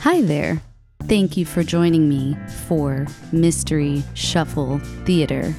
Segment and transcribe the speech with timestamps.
[0.00, 0.60] Hi there.
[1.04, 5.54] Thank you for joining me for Mystery Shuffle Theater.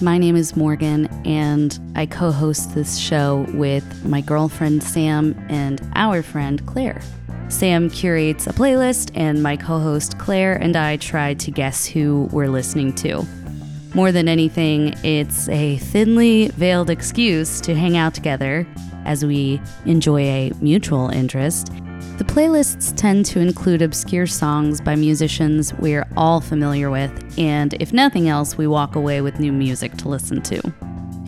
[0.00, 5.80] My name is Morgan, and I co host this show with my girlfriend Sam and
[5.94, 7.02] our friend Claire.
[7.48, 12.28] Sam curates a playlist, and my co host Claire and I try to guess who
[12.32, 13.26] we're listening to.
[13.94, 18.66] More than anything, it's a thinly veiled excuse to hang out together
[19.04, 21.70] as we enjoy a mutual interest.
[22.20, 27.94] The playlists tend to include obscure songs by musicians we're all familiar with, and if
[27.94, 30.60] nothing else, we walk away with new music to listen to.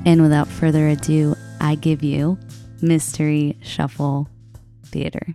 [0.04, 2.38] And without further ado, I give you
[2.82, 4.28] Mystery Shuffle
[4.84, 5.34] Theater.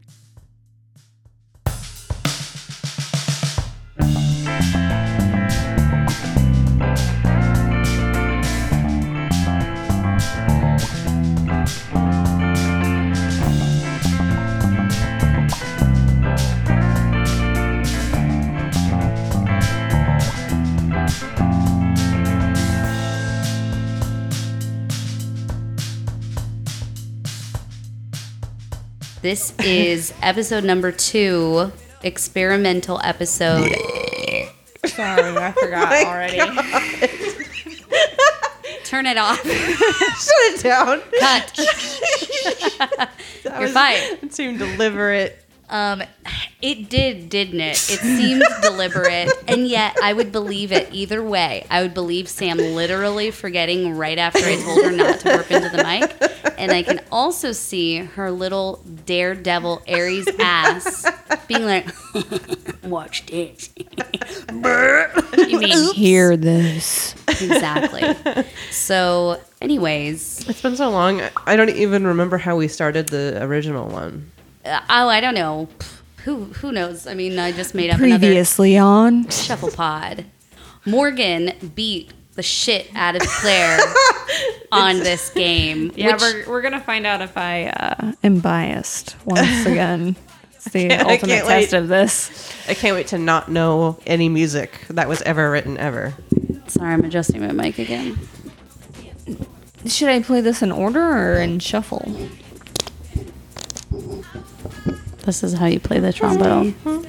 [29.27, 33.75] This is episode number two, experimental episode.
[34.85, 36.37] Sorry, I forgot already.
[38.85, 39.43] Turn it off.
[39.43, 41.01] Shut it down.
[41.19, 41.59] Cut.
[43.59, 44.29] You're fine.
[44.29, 45.43] To deliver it.
[45.69, 46.01] Um,
[46.61, 47.71] it did, didn't it?
[47.91, 51.65] It seemed deliberate, and yet I would believe it either way.
[51.69, 55.69] I would believe Sam literally forgetting right after I told her not to burp into
[55.69, 61.05] the mic, and I can also see her little daredevil Aries ass
[61.47, 61.87] being like,
[62.83, 63.69] "Watch this."
[64.49, 67.13] you mean Hear this.
[67.27, 68.03] exactly?
[68.71, 71.21] So, anyways, It's been so long.
[71.45, 74.31] I don't even remember how we started the original one.
[74.89, 75.67] Oh, I don't know.
[76.23, 77.07] Who who knows?
[77.07, 79.13] I mean, I just made up Previously on.
[79.13, 80.25] another shuffle pod.
[80.85, 83.79] Morgan beat the shit out of Claire
[84.71, 85.91] on this game.
[85.95, 90.15] Yeah, which, we're, we're gonna find out if I uh, am biased once again.
[90.53, 91.73] It's the ultimate test wait.
[91.73, 92.53] of this.
[92.67, 96.13] I can't wait to not know any music that was ever written ever.
[96.67, 98.19] sorry, I'm adjusting my mic again.
[99.85, 102.29] Should I play this in order or in shuffle?
[105.27, 106.73] This is how you play the trombone.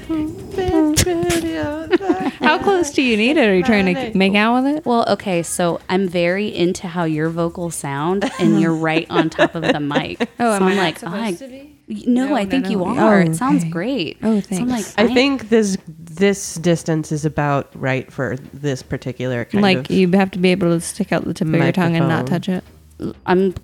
[2.41, 3.49] How close do you need it?
[3.49, 4.85] Are you trying to make out with it?
[4.85, 9.55] Well, okay, so I'm very into how your vocals sound, and you're right on top
[9.55, 10.29] of the mic.
[10.41, 11.75] Oh, so am I I'm not like, supposed oh, I- to be?
[12.07, 12.71] No, No, I think no.
[12.71, 13.21] you Oh, are.
[13.21, 14.19] it sounds great.
[14.25, 14.95] Oh, So I'm like, thanks.
[14.99, 19.91] I think this this distance is about right for this particular kind Like of.
[19.93, 22.27] you have to be able to stick out the tip of your tongue and not
[22.27, 22.65] touch it.
[23.27, 23.55] I'm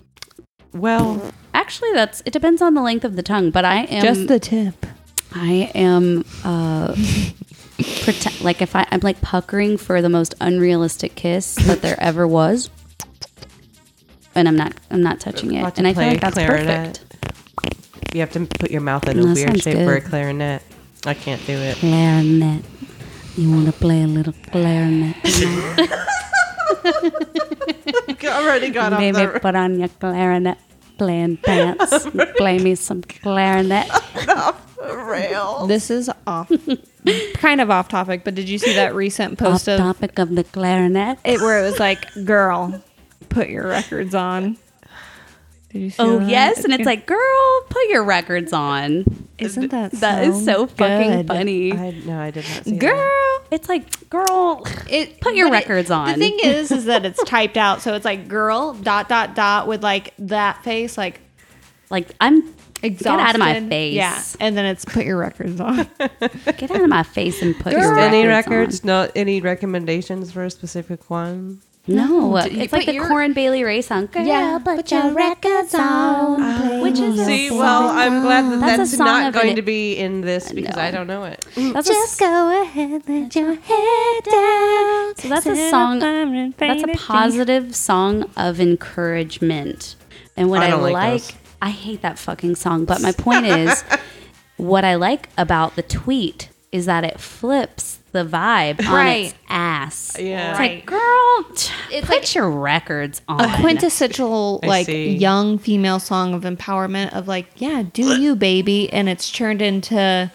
[0.73, 1.21] well,
[1.55, 4.39] actually that's it depends on the length of the tongue, but I am Just the
[4.39, 4.85] tip.
[5.33, 6.95] I am uh
[8.03, 12.27] pretend like if I I'm like puckering for the most unrealistic kiss that there ever
[12.27, 12.69] was.
[14.35, 15.61] And I'm not I'm not touching it.
[15.61, 16.99] Watch And I feel play like that's clarinet.
[16.99, 18.13] perfect.
[18.15, 20.09] you have to put your mouth in a That weird sounds shape for a good.
[20.09, 20.61] clarinet.
[21.05, 21.77] I can't do it.
[21.77, 22.63] Clarinet.
[23.37, 25.15] You want to play a little clarinet?
[25.23, 25.89] tonight?
[28.25, 30.57] already got Maybe put on your clarinet
[30.97, 32.07] playing pants.
[32.37, 33.89] play me some clarinet.
[34.93, 35.65] rail.
[35.67, 36.51] This is off,
[37.35, 40.35] kind of off topic, but did you see that recent Off post of topic of
[40.35, 41.17] the clarinet.
[41.23, 42.83] it where it was like, "Girl,
[43.29, 44.57] put your records on."
[45.75, 46.29] Did you see Oh that?
[46.29, 49.03] yes, and it's like, girl, put your records on.
[49.37, 51.27] isn't that That is so fucking good?
[51.27, 51.73] funny.
[51.73, 53.41] I no, I did not see Girl, that.
[53.51, 56.07] It's like, girl, it Put your but it- records on.
[56.07, 59.67] The thing is, is that it's typed out, so it's like "girl" dot dot dot
[59.67, 61.19] with like that face, like
[61.89, 63.03] like I'm exhausted.
[63.03, 63.93] get out of my face.
[63.95, 65.75] Yeah, and then it's put your records on.
[65.99, 68.27] Get out of my face and put your records any on.
[68.29, 68.85] records?
[68.85, 71.59] Not any recommendations for a specific one?
[71.87, 74.07] No, No, uh, d- you it's like put the your- Corinne Bailey Rae song.
[74.07, 76.81] Girl, Yeah, put your records on.
[76.81, 79.33] Which is a See, song- well, I'm glad that That's a that's, song not of
[79.35, 80.81] going an- to be in this because No.
[80.81, 81.45] I don't know it.
[81.55, 81.73] Mm.
[81.73, 85.15] that's a, s- go ahead, let your head down.
[85.17, 85.99] So that's a song-
[86.57, 89.95] that's a positive song of encouragement.
[90.37, 91.33] And what I I, don't like like, those.
[91.61, 92.85] I hate that fucking song.
[92.85, 93.83] But my point is,
[94.57, 99.25] what I like about the tweet is that it flips the vibe on Right.
[99.25, 100.15] its ass.
[100.19, 100.51] Yeah.
[100.51, 100.75] It's Right.
[100.77, 101.45] like, girl,
[101.91, 103.41] It's put like your records on.
[103.43, 105.09] a quintessential I like see.
[105.15, 110.31] young female song of empowerment of like yeah do you baby and it's turned into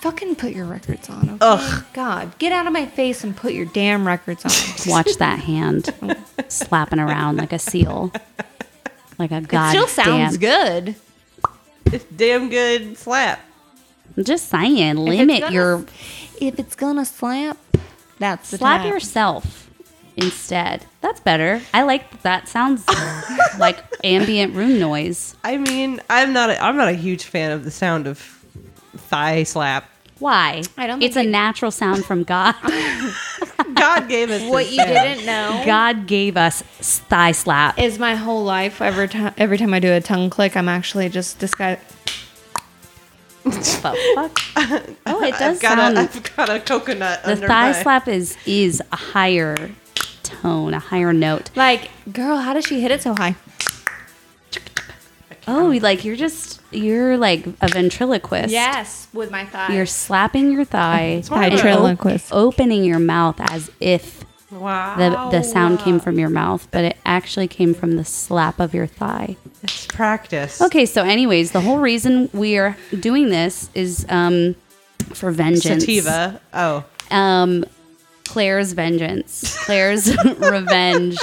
[0.00, 1.38] fucking put your records on okay?
[1.40, 1.84] Ugh.
[1.92, 4.50] god get out of my face and put your damn records on
[4.92, 6.14] Watch that hand oh.
[6.48, 8.10] slapping around like a seal.
[9.18, 9.74] Like a god.
[9.74, 9.88] it god.
[9.88, 10.94] still sounds good
[11.86, 13.40] It's damn good slap.
[14.20, 15.84] I'm just saying, If limit gonna- your
[16.42, 17.56] If it's gonna slap,
[18.18, 18.92] that's the slap tap.
[18.92, 19.70] yourself
[20.14, 20.84] instead.
[21.00, 21.62] That's better.
[21.72, 22.46] I like that.
[22.46, 22.84] Sounds
[23.58, 25.36] like ambient room noise.
[25.42, 26.50] I mean, I'm not.
[26.50, 28.18] A, I'm not a huge fan of the sound of
[28.94, 29.88] thigh slap.
[30.18, 30.60] Why?
[30.76, 32.54] I don't It's think a it- natural sound from God.
[33.74, 34.90] God gave us What this you sound.
[34.90, 37.78] didn't know God gave us thigh slap.
[37.78, 38.82] is my whole life.
[38.82, 41.78] Every time, every time I do a tongue click, I'm actually just disguise.
[43.44, 43.50] The
[44.12, 44.38] fuck?
[45.06, 45.98] Oh, it does I've got sound.
[45.98, 47.82] a, I've got a coconut the under thigh my.
[47.82, 49.70] slap is is a higher
[50.22, 51.50] tone, a higher note.
[51.56, 53.36] Like, girl, how does she hit it so high?
[55.48, 58.50] Oh, like you're just you're like a ventriloquist.
[58.52, 59.74] Yes, with my thigh.
[59.74, 62.28] You're slapping your thigh more and of a- Ventriloquist.
[62.32, 64.19] opening your mouth as if
[64.50, 64.96] Wow.
[65.30, 68.74] the the sound came from your mouth, but it actually came from the slap of
[68.74, 69.36] your thigh.
[69.62, 70.60] It's practice.
[70.60, 74.56] Okay, so anyways, the whole reason we are doing this is um
[75.14, 75.84] for vengeance.
[75.84, 76.40] Sativa.
[76.52, 76.84] Oh.
[77.10, 77.64] Um
[78.24, 79.56] Claire's vengeance.
[79.64, 81.18] Claire's revenge.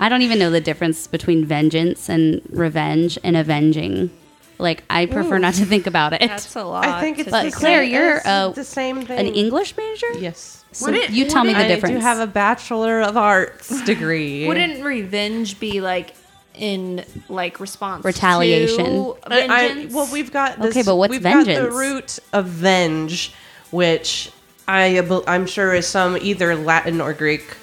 [0.00, 4.10] I don't even know the difference between vengeance and revenge and avenging.
[4.58, 6.20] Like I prefer not to think about it.
[6.20, 6.84] That's a lot.
[6.86, 9.18] I think it's to But Claire, same- you're, it's uh, the same thing.
[9.18, 10.12] An English major?
[10.18, 10.64] Yes.
[10.72, 11.94] So Would it- you tell me the I difference.
[11.96, 14.46] do have a bachelor of arts degree.
[14.46, 16.14] Wouldn't revenge be like
[16.54, 18.86] in like response Retaliation.
[18.86, 19.92] To I- I- vengeance?
[19.94, 23.32] well, we've got this, Okay, but what's we've got the root of venge,
[23.70, 24.30] which
[24.68, 27.56] I I'm sure is some either Latin or Greek.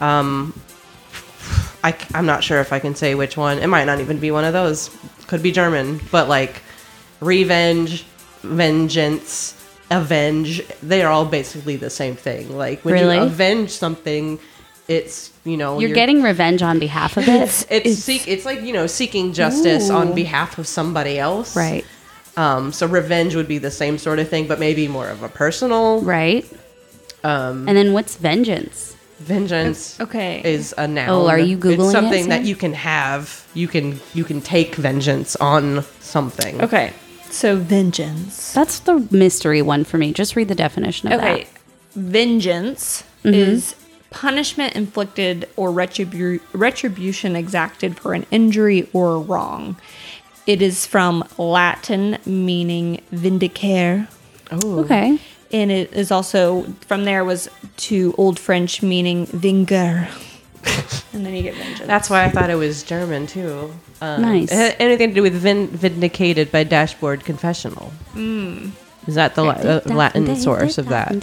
[0.00, 0.60] Um,
[1.84, 3.58] I, I, am not sure if I can say which one.
[3.58, 4.88] It might not even be one of those.
[5.26, 6.62] Could be German, but like
[7.20, 8.04] revenge,
[8.42, 9.54] vengeance,
[9.90, 10.62] avenge.
[10.82, 12.56] They are all basically the same thing.
[12.56, 13.16] Like when Really?
[13.16, 14.38] you avenge something,
[14.88, 17.40] it's you know You're getting revenge on behalf of it.
[17.42, 21.84] it's it's, seek, it's like you know seeking justice on behalf of somebody else right.
[22.36, 25.28] um so revenge would be the same sort of thing but maybe more of a
[25.28, 26.44] personal Right.
[27.24, 28.91] um And then what's vengeance?
[29.18, 30.42] Vengeance Okay.
[30.44, 33.68] is a noun Oh, are you Googling it's it, something that you can have you
[33.68, 36.92] can you can take vengeance on something okay.
[37.30, 38.52] So vengeance.
[38.52, 40.12] That's the mystery one for me.
[40.12, 41.26] Just read the definition of Okay.
[41.26, 41.40] that.
[41.40, 41.48] Okay.
[41.94, 43.34] Vengeance mm-hmm.
[43.34, 43.74] is
[44.10, 49.76] punishment inflicted or retribu- retribution exacted for an injury or a wrong.
[50.46, 54.08] It is from Latin meaning vindicare.
[54.50, 55.18] oh Okay.
[55.52, 57.48] And it is also from there was
[57.88, 60.08] to Old French meaning vinger.
[61.12, 61.86] and then you get vengeance.
[61.86, 63.74] that's why I thought it was German too.
[64.00, 64.50] Um, Nice.
[64.52, 67.92] it had anything to do with vin- vindicated by Dashboard Confessional?
[69.06, 71.10] Is that the, la- the Latin source of that?
[71.12, 71.16] I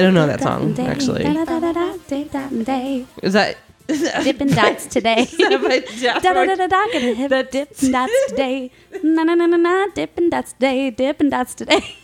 [0.00, 1.24] don't know that song, actually.
[3.22, 3.56] Is that?
[3.86, 5.28] Is that Dippin' dots today.
[5.38, 8.70] by Da da da da da, gonna hit dippin' dots today.
[9.02, 11.96] Na na na na na, dippin' dots today, dippin' dots today.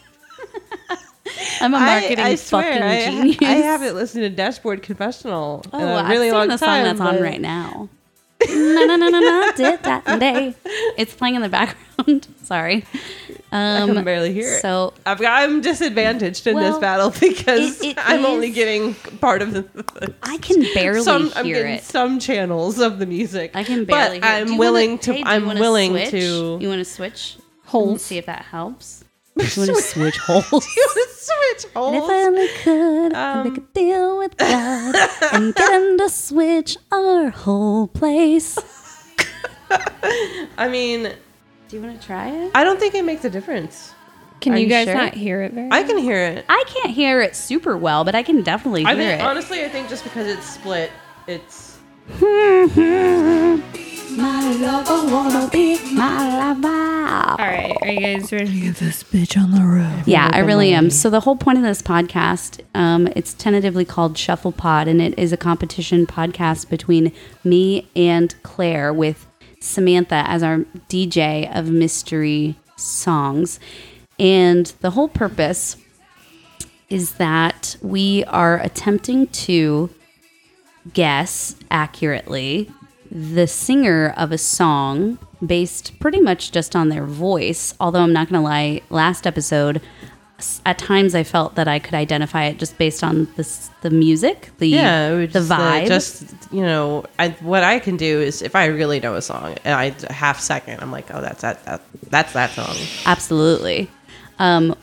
[1.61, 3.39] I'm a marketing I, I fucking swear, I, genius.
[3.43, 6.69] I haven't listened to Dashboard Confessional Oh, in a I've really seen long the song
[6.69, 6.85] time.
[6.85, 7.89] that's on right now.
[8.49, 10.55] na na na na na, dip that day.
[10.97, 12.27] It's playing in the background.
[12.45, 12.87] Sorry.
[13.53, 14.63] I Um, can barely hear it.
[14.63, 18.95] so I've got, I'm disadvantaged in Well, this battle because it- it I'm only getting
[19.21, 20.15] part of the.
[20.23, 21.83] I can barely some, I'm hear getting it.
[21.85, 23.51] some channels of the music.
[23.55, 24.51] I can barely But hear it.
[24.51, 25.13] I'm willing wanna- to.
[25.13, 26.11] hey, I'm willing switch?
[26.13, 26.59] to.
[26.63, 27.37] You want to switch
[27.67, 28.01] Holes.
[28.03, 29.05] See if that helps.
[29.41, 30.67] You want to switch holes?
[30.67, 32.03] switch And if.
[32.03, 34.95] I only could Um, make a deal with God
[35.33, 38.59] and get him to switch our whole place.
[40.59, 41.13] I mean,
[41.69, 42.51] Do you want to try it?
[42.55, 43.95] I don't think it makes a difference.
[44.41, 44.95] Can Are you you guys sure?
[44.97, 46.45] not hear it very I can hear it.
[46.49, 49.25] I can't hear it super well, but I can definitely I hear think it.
[49.25, 50.91] honestly, I think just because it's split,
[51.27, 51.70] it's.
[54.17, 56.69] My lover wanna be my lover.
[56.69, 60.03] All right, are you guys ready to get this bitch on the road?
[60.07, 60.91] Yeah, I really am.
[60.91, 65.19] So the whole point of this podcast, um, it's tentatively called Shuffle Pod, and it
[65.19, 67.13] is a competition podcast between
[67.45, 69.27] me and Claire with
[69.61, 73.61] Samantha as our DJ of mystery songs.
[74.19, 75.77] And the whole purpose
[76.89, 79.91] is that we are attempting to
[80.95, 82.71] guess accurately
[83.11, 87.75] the singer of a song based pretty much just on their voice.
[87.81, 89.81] Although I'm not going to lie, last episode,
[90.65, 94.51] at times I felt that I could identify it just based on the the music,
[94.59, 95.87] the Yeah, the just, uh, vibe.
[95.87, 99.57] just you know, I, what I can do is if I really know a song
[99.65, 102.75] and I half second, I'm like, oh, that's that, that that's that song.
[103.07, 103.91] Absolutely.
[104.39, 104.75] Um,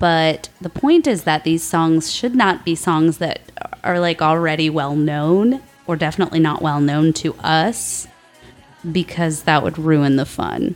[0.00, 3.40] but the point is that these songs should not be songs that
[3.84, 8.08] are like already well known or definitely not well known to us.
[8.92, 10.74] because that would ruin the fun.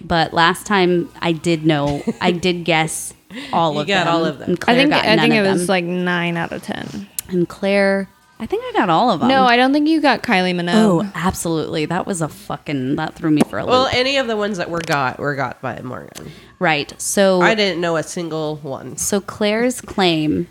[0.00, 3.14] But last time I did know, I did guess
[3.52, 4.14] all You of got them.
[4.14, 4.50] all of them.
[4.50, 5.66] and I think I think it was them.
[5.68, 7.08] like nine out of ten.
[7.28, 8.08] and Claire,
[8.44, 9.30] I think I got all of them.
[9.30, 10.74] No, I don't think you got Kylie Minogue.
[10.74, 11.86] Oh, absolutely.
[11.86, 13.70] That was a fucking that threw me for a loop.
[13.70, 16.30] Well, any of the ones that were got were got by Morgan.
[16.58, 16.92] right.
[17.00, 18.98] So I didn't know a single one.
[18.98, 20.48] so Claire's claim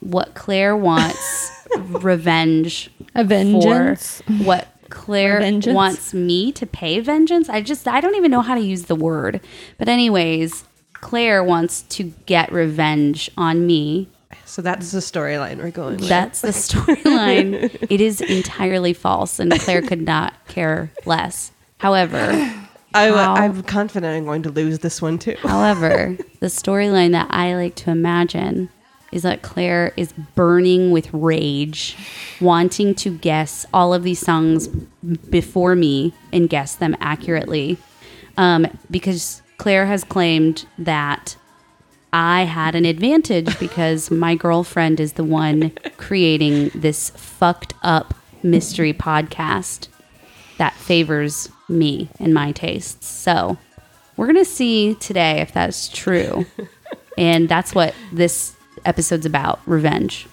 [0.00, 4.20] what Claire wants revenge A vengeance?
[4.26, 5.72] for what Claire Revengeance?
[5.72, 7.48] wants me to pay vengeance.
[7.48, 9.40] I just I don't even know how to use the word.
[9.78, 14.08] But anyways, Claire wants to get revenge on me.
[14.44, 16.08] So that's the storyline we're going with.
[16.08, 17.86] That's the storyline.
[17.90, 21.52] it is entirely false and Claire could not care less.
[21.78, 22.18] However,
[22.94, 25.36] I, how- I'm confident I'm going to lose this one too.
[25.42, 28.68] However, the storyline that I like to imagine
[29.12, 31.96] is that Claire is burning with rage,
[32.40, 34.68] wanting to guess all of these songs
[35.30, 37.76] before me and guess them accurately.
[38.36, 41.36] Um, because Claire has claimed that
[42.12, 48.92] I had an advantage because my girlfriend is the one creating this fucked up mystery
[48.92, 49.88] podcast
[50.58, 53.06] that favors me and my tastes.
[53.06, 53.58] So
[54.16, 56.46] we're going to see today if that's true.
[57.18, 60.26] and that's what this episode's about revenge.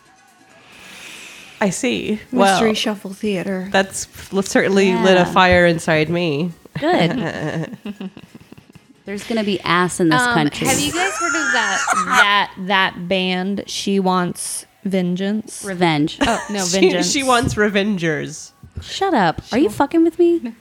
[1.59, 2.19] I see.
[2.31, 3.67] Mystery Well, Shuffle Theater.
[3.71, 4.07] that's
[4.47, 6.51] certainly lit a fire inside me.
[6.79, 7.77] Good.
[9.07, 10.67] There's going to be ass in this country.
[10.67, 13.63] Um, Have you guys heard of that that that band?
[13.67, 15.63] She wants vengeance.
[15.63, 16.17] Revenge.
[16.21, 17.09] oh no, She, vengeance.
[17.09, 18.51] she wants revengers.
[18.81, 19.41] Shut up.
[19.53, 20.53] Are you fucking with me?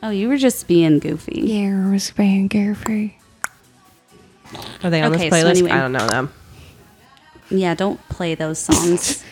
[0.00, 1.40] Oh, you were just being goofy.
[1.42, 3.18] Yeah, I was being goofy.
[4.84, 5.50] Are they on Okay, this so playlist?
[5.58, 5.70] anyway.
[5.72, 6.32] I don't know them.
[7.50, 9.24] Yeah, don't play those songs.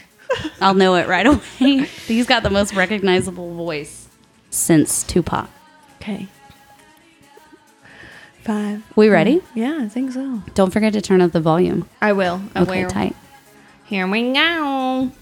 [0.61, 1.25] I'll know it right
[1.61, 1.85] away.
[2.09, 4.09] He's got the most recognizable voice
[4.50, 5.49] since Tupac.
[6.00, 6.27] Okay.
[8.50, 8.83] Five.
[8.97, 9.42] We ready?
[9.54, 10.42] Yeah, I think so.
[10.54, 11.88] Don't forget to turn up the volume.
[12.02, 12.42] I will.
[12.57, 12.90] I Okay, will.
[12.90, 13.14] tight.
[13.85, 15.12] Here we go.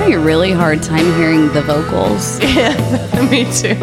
[0.00, 2.40] Having a really hard time hearing the vocals.
[2.50, 3.76] Yeah, me too.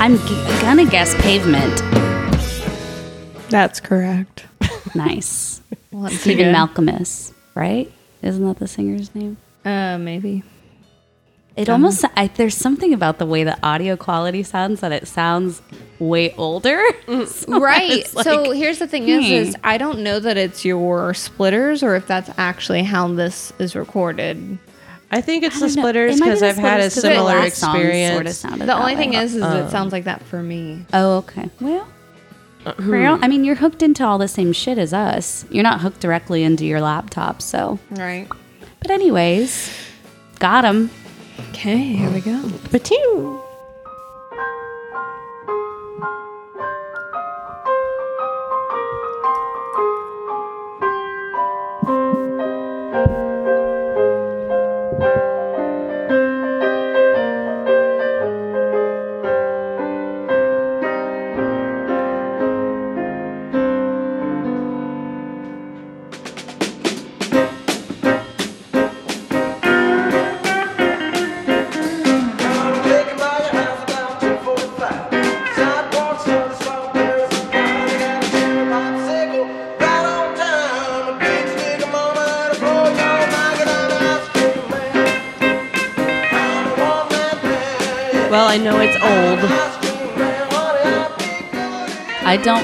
[0.00, 1.76] I'm g- gonna guess pavement.
[3.50, 4.46] That's correct.
[4.94, 5.62] Nice.
[5.90, 6.54] Well, that's Stephen good.
[6.54, 7.90] Malkmus, right?
[8.20, 9.38] Isn't that the singer's name?
[9.64, 10.42] Uh, maybe.
[11.56, 15.60] It almost I, there's something about the way the audio quality sounds that it sounds
[15.98, 16.82] way older.
[17.26, 17.90] So right.
[17.90, 19.60] it's like, so here's the thing: is, is hmm.
[19.64, 24.58] I don't know that it's your splitters or if that's actually how this is recorded.
[25.10, 27.08] I think it's I the splitters It be because I've had a splitters 'cause the
[27.10, 28.38] similar experience.
[28.38, 29.16] Sorta The only thing way.
[29.18, 30.86] is, is it sounds like that for me.
[30.94, 31.50] Oh, okay.
[31.60, 31.86] Well,
[32.78, 35.44] Real- I mean, you're hooked into all the same shit as us.
[35.50, 37.78] You're not hooked directly into your laptop, so.
[37.90, 38.26] Right.
[38.80, 39.70] But anyways,
[40.38, 40.90] got him.
[41.50, 41.76] Okay.
[41.76, 42.40] Here we go.
[42.70, 43.51] Patiu.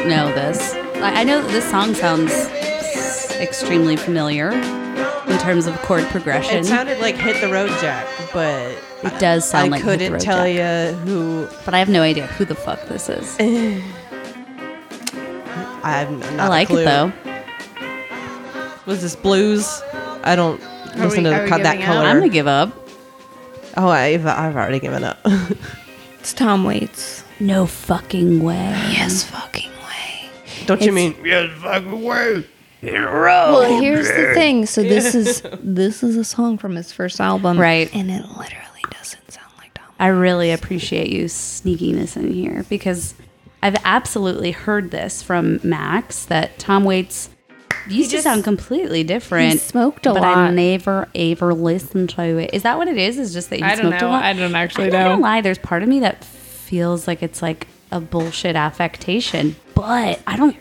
[0.09, 0.75] Don't know this.
[1.03, 2.33] I, I know that this song sounds
[3.41, 6.59] extremely familiar in terms of chord progression.
[6.59, 8.73] It sounded like "Hit the Road Jack," but
[9.05, 10.95] It does sound I like Hit the couldn't Road tell Jack.
[10.95, 11.49] you who.
[11.65, 13.37] but I have no idea who the fuck this is.
[15.83, 16.81] I'm not I a like clue.
[16.81, 17.13] it though.
[18.87, 19.83] Was this blues?
[20.25, 20.61] I don't
[20.97, 21.87] listen we- to the, co- that giving up?
[21.95, 22.07] color.
[22.07, 22.73] I'm gonna give up.
[23.77, 25.19] oh, I've I've already given up.
[26.21, 27.23] It's Tom Waits.
[27.41, 28.55] No fucking way.
[28.93, 29.48] Yes, fucking way.
[30.69, 31.27] Don't you It's- mean?
[31.27, 32.45] Yes, fucking way.
[32.81, 34.65] Well, here's the thing.
[34.67, 37.93] So this is this is a song from his first album, Right.
[37.93, 42.65] And it literally doesn't sound like Tom I really appreciate you sneaking this in here
[42.69, 43.15] because
[43.65, 47.31] I've absolutely heard this from Max that Tom Waits
[47.89, 49.53] used to just- sound completely different.
[49.55, 52.51] he smoked a but I never ever listened to it.
[52.53, 53.19] Is that what it is?
[53.19, 54.11] Is just that you I don't smoked a know.
[54.13, 54.23] lot?
[54.25, 54.99] I don't actually know.
[54.99, 55.15] I'm not know.
[55.17, 55.41] gonna lie.
[55.41, 60.57] There's part of me that feels like it's like a bullshit affectation, but I don't.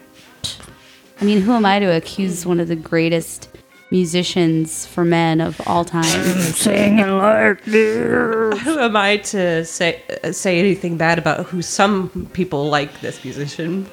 [1.19, 3.49] I mean, who am I to accuse one of the greatest
[3.89, 6.03] musicians for men of all time?
[6.03, 8.59] Singing like this.
[8.61, 13.23] Who am I to say uh, say anything bad about who some people like this
[13.23, 13.89] musician?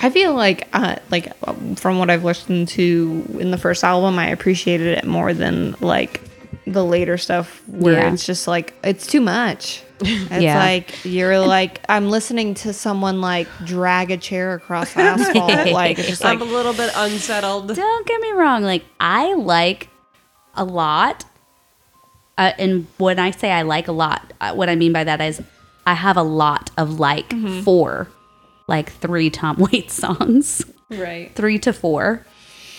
[0.00, 1.32] I feel like, uh, like
[1.78, 6.20] from what I've listened to in the first album, I appreciated it more than like
[6.66, 8.12] the later stuff where Yeah.
[8.12, 9.82] it's just like it's too much.
[10.00, 10.58] It's Yeah.
[10.58, 15.50] like you're like I'm listening to someone like drag a chair across asphalt.
[15.72, 17.74] like it's just like I'm a little bit unsettled.
[17.74, 18.62] Don't get me wrong.
[18.62, 19.88] Like I like
[20.54, 21.24] a lot,
[22.38, 25.20] uh, and when I say I like a lot, uh, what I mean by that
[25.20, 25.42] is
[25.86, 28.08] I have a lot of like four,
[28.66, 31.30] like three Tom Waits songs, right.
[31.34, 32.26] three to four.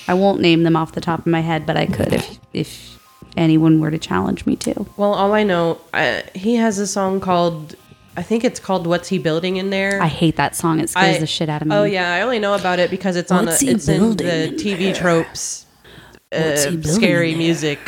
[0.08, 2.97] I won't name them off the top of my head, but I could if if
[3.38, 4.86] anyone were to challenge me to.
[4.98, 7.75] Well, all I know, uh, he has a song called,
[8.15, 10.79] I think it's called "What's He Building in There." I hate that song.
[10.79, 11.75] It scares I- the shit out of me.
[11.75, 14.48] Oh yeah, I only know about it because it's on What's the it's in the
[14.48, 15.65] in TV tropes,
[16.32, 17.79] uh, scary music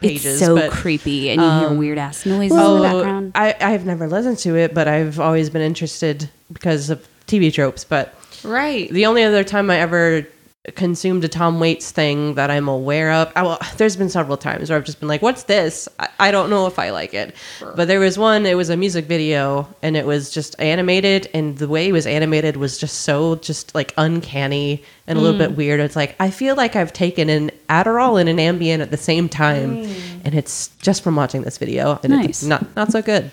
[0.00, 0.26] pages.
[0.26, 3.32] It's so but, creepy, and you hear weird ass noises in the oh, background.
[3.34, 7.84] I I've never listened to it, but I've always been interested because of TV tropes.
[7.84, 8.14] But
[8.44, 8.88] Right.
[8.90, 10.26] the only other time I ever
[10.74, 14.68] consumed a Tom Waits thing that I'm aware of, I, well, there's been several times
[14.68, 17.34] where I've just been like, "What's this?" I, I don't know if I like it.
[17.60, 18.46] But there was one.
[18.46, 22.06] It was a music video, and it was just animated, and the way it was
[22.06, 25.48] animated was just so just like uncanny and a little Mm.
[25.50, 25.78] bit weird.
[25.80, 29.28] It's like I feel like I've taken an Adderall and an Ambien at the same
[29.28, 29.86] time,
[30.24, 32.28] and it's just from watching this video, and Nice.
[32.28, 33.30] it's not not so good.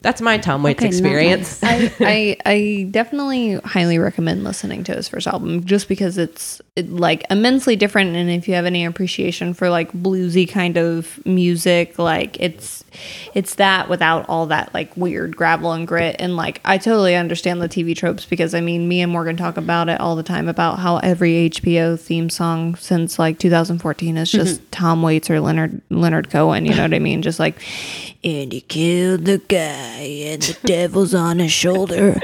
[0.00, 1.60] That's my Tom Waits Okay, not experience.
[1.62, 6.90] I, I I definitely highly recommend listening to his first album just because it's it,
[6.90, 11.98] like immensely different and if you have any appreciation for like bluesy kind of music
[11.98, 12.84] like it's
[13.34, 16.16] it's that without all that like weird gravel and grit.
[16.18, 19.56] And like I totally understand the TV tropes because I mean me and Morgan talk
[19.56, 24.30] about it all the time about how every HBO theme song since like 2014 is
[24.30, 24.70] just mm-hmm.
[24.70, 27.22] Tom Waits or Leonard Leonard Cohen you know what I mean?
[27.22, 27.56] Just like
[28.24, 32.20] and he killed the guy and the devil's on his shoulder.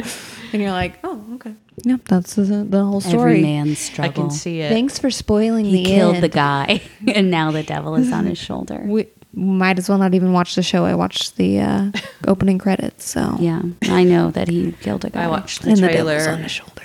[0.53, 1.55] And you're like oh okay.
[1.83, 3.39] Yep that's the, the whole story.
[3.39, 4.71] Every man's I can see it.
[4.71, 6.25] thanks for spoiling He the killed end.
[6.25, 8.81] the guy, and now the devil is on his shoulder.
[8.85, 11.91] we might as well not even watch the show i watched the uh,
[12.27, 15.25] opening credits so Yeah, I know that he killed a guy.
[15.25, 16.19] I watched the and the trailer.
[16.19, 16.83] devil's on his shoulder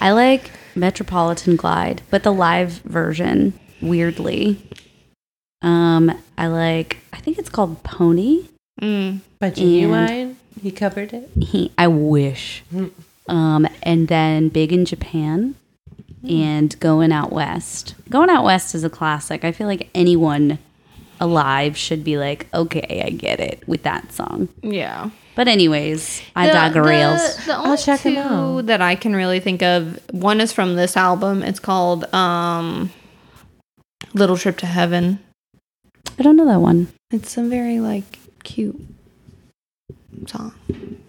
[0.00, 4.60] I like Metropolitan Glide, but the live version, weirdly.
[5.62, 6.98] Um, I like.
[7.12, 8.48] I think it's called Pony.
[8.80, 9.20] mm.
[9.38, 11.30] But genuine, he covered it.
[11.40, 12.64] He, I wish.
[13.28, 15.54] Um, and then Big in Japan
[16.28, 17.94] and Going Out West.
[18.10, 19.44] Going Out West is a classic.
[19.44, 20.58] I feel like anyone
[21.22, 24.48] alive should be like, okay, I get it with that song.
[24.62, 27.36] yeah But anyways, I The- digress.
[27.36, 28.66] The, the only check two him out.
[28.66, 31.42] that I can really think of, one is from this album.
[31.42, 32.90] It's called um,
[34.14, 35.20] "Little Trip to Heaven."
[36.18, 36.88] I don't know that one.
[37.10, 38.76] It's a very like cute
[40.26, 40.52] song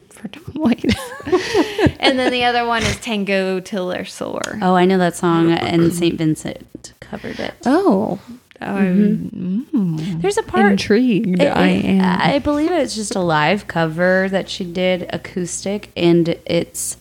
[0.10, 0.96] for Tom Waits.
[2.00, 5.52] and then the other one is "Tango Till They're Sore." Oh, I know that song,
[5.52, 6.16] and St.
[6.18, 7.54] Vincent covered it.
[7.66, 8.20] Oh,
[8.68, 10.72] I'm mm, There's a part.
[10.72, 11.42] intrigued.
[11.42, 12.22] I, I am.
[12.22, 16.98] I believe it's just a live cover that she did acoustic, and it's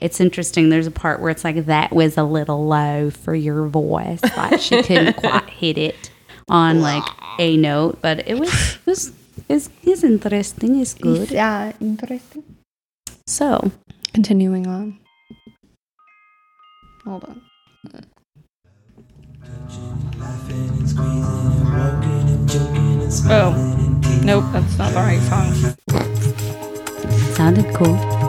[0.00, 0.68] it's interesting.
[0.68, 4.60] There's a part where it's like that was a little low for your voice, like
[4.60, 6.10] she couldn't quite hit it
[6.48, 7.04] on like
[7.38, 9.12] a note, but it was it was
[9.48, 10.80] it's, it's interesting.
[10.80, 11.30] It's good.
[11.30, 12.44] Yeah, interesting.
[13.26, 13.72] So
[14.16, 14.98] Continuing on.
[17.04, 17.42] Hold on.
[23.28, 23.52] Oh,
[24.22, 25.76] nope, that's not the right song.
[27.34, 28.25] sounded cool.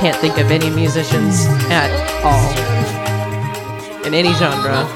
[0.00, 1.90] Can't think of any musicians at
[2.24, 2.48] all
[4.06, 4.86] in any genre.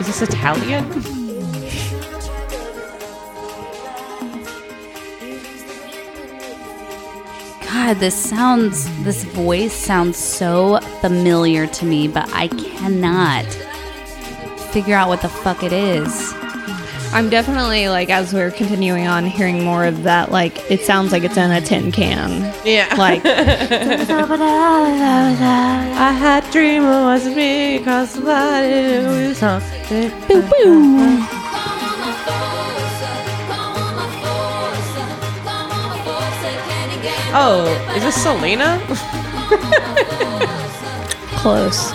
[0.00, 1.19] Is this uma
[7.90, 13.46] God, this sounds, this voice sounds so familiar to me, but I cannot
[14.70, 16.32] figure out what the fuck it is.
[17.12, 21.24] I'm definitely like as we're continuing on hearing more of that like it sounds like
[21.24, 22.54] it's in a tin can.
[22.64, 22.94] Yeah.
[22.96, 23.32] Like I
[26.12, 30.12] had a dream it wasn't me because somebody was something.
[37.32, 37.64] Oh,
[37.96, 38.78] is this Selena?
[41.38, 41.92] Close.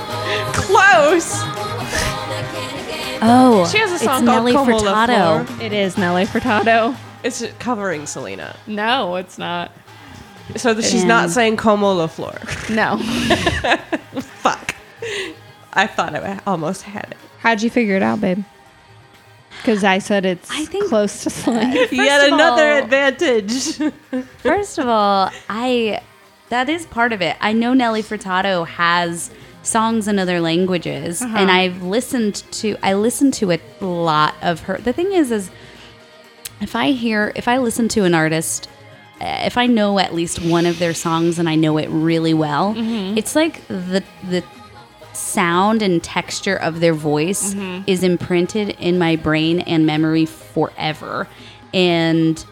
[0.53, 1.31] Close.
[3.21, 5.45] Oh, She has a song it's called Nelly Como la Furtado.
[5.47, 5.61] Flor.
[5.61, 6.95] It is Nelly Furtado.
[7.23, 8.55] It's covering Selena.
[8.67, 9.71] No, it's not.
[10.55, 12.35] So that she's not saying Como la Flor.
[12.69, 12.97] No.
[14.21, 14.75] Fuck.
[15.73, 17.17] I thought I almost had it.
[17.39, 18.43] How'd you figure it out, babe?
[19.65, 21.87] Because I said it's I think- close to Selena.
[21.91, 23.77] Yet another all- advantage.
[24.37, 26.01] First of all, I
[26.49, 27.35] that is part of it.
[27.41, 29.31] I know Nelly Furtado has
[29.63, 34.77] songs in other languages, and I've listened to I listen to a lot of her.
[34.77, 35.49] The thing is, is
[36.61, 38.69] if I hear if I listen to an artist.
[39.19, 42.33] uh, If I know at least one of their songs and I know it really
[42.33, 44.43] well, it's like the the
[45.15, 47.83] sound and texture of their voice mm-hmm.
[47.87, 51.27] is imprinted in my brain and memory forever.
[51.73, 52.43] And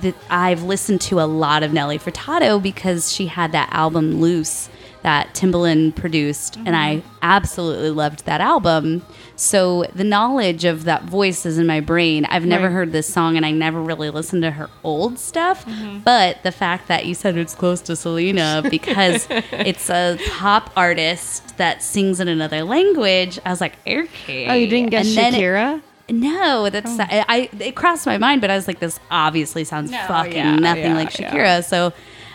[0.00, 4.68] that I've listened to a lot of Nelly Furtado because she had that album Loose
[5.02, 7.08] that Timbaland produced, and I mm-hmm.
[7.22, 9.02] absolutely loved that album.
[9.34, 12.24] So the knowledge of that voice is in my brain.
[12.26, 12.72] I've never Right.
[12.72, 15.66] heard this song, and I never really listened to her old stuff.
[15.66, 15.98] Mm-hmm.
[16.00, 21.56] But the fact that you said it's close to Selena because it's a pop artist
[21.58, 24.46] that sings in another language, I was like, okay.
[24.48, 25.82] Oh, you didn't guess And then it- Shakira?
[26.10, 27.02] no, that's oh.
[27.02, 27.50] I, I.
[27.58, 30.94] It crossed my mind, but I was like, this obviously sounds fucking yeah, nothing yeah,
[30.94, 31.32] like yeah.
[31.32, 31.64] Shakira.
[31.64, 31.92] So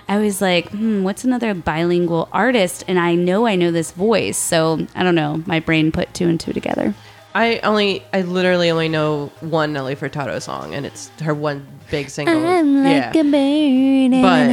[0.10, 2.84] I was like, hmm, what's another bilingual artist?
[2.88, 5.43] And I know I know this voice, so I don't know.
[5.46, 6.93] My brain put two and two together.
[7.36, 12.10] I only, I literally only know one Nelly Furtado song, and it's her one big
[12.10, 12.36] single.
[12.89, 13.12] yeah.
[14.24, 14.48] But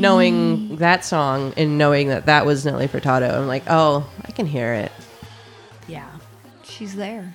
[0.00, 4.46] knowing that song and knowing that that was Nelly Furtado, I'm like, oh, I can
[4.46, 4.92] hear it.
[5.88, 6.08] Yeah,
[6.62, 7.34] She's there.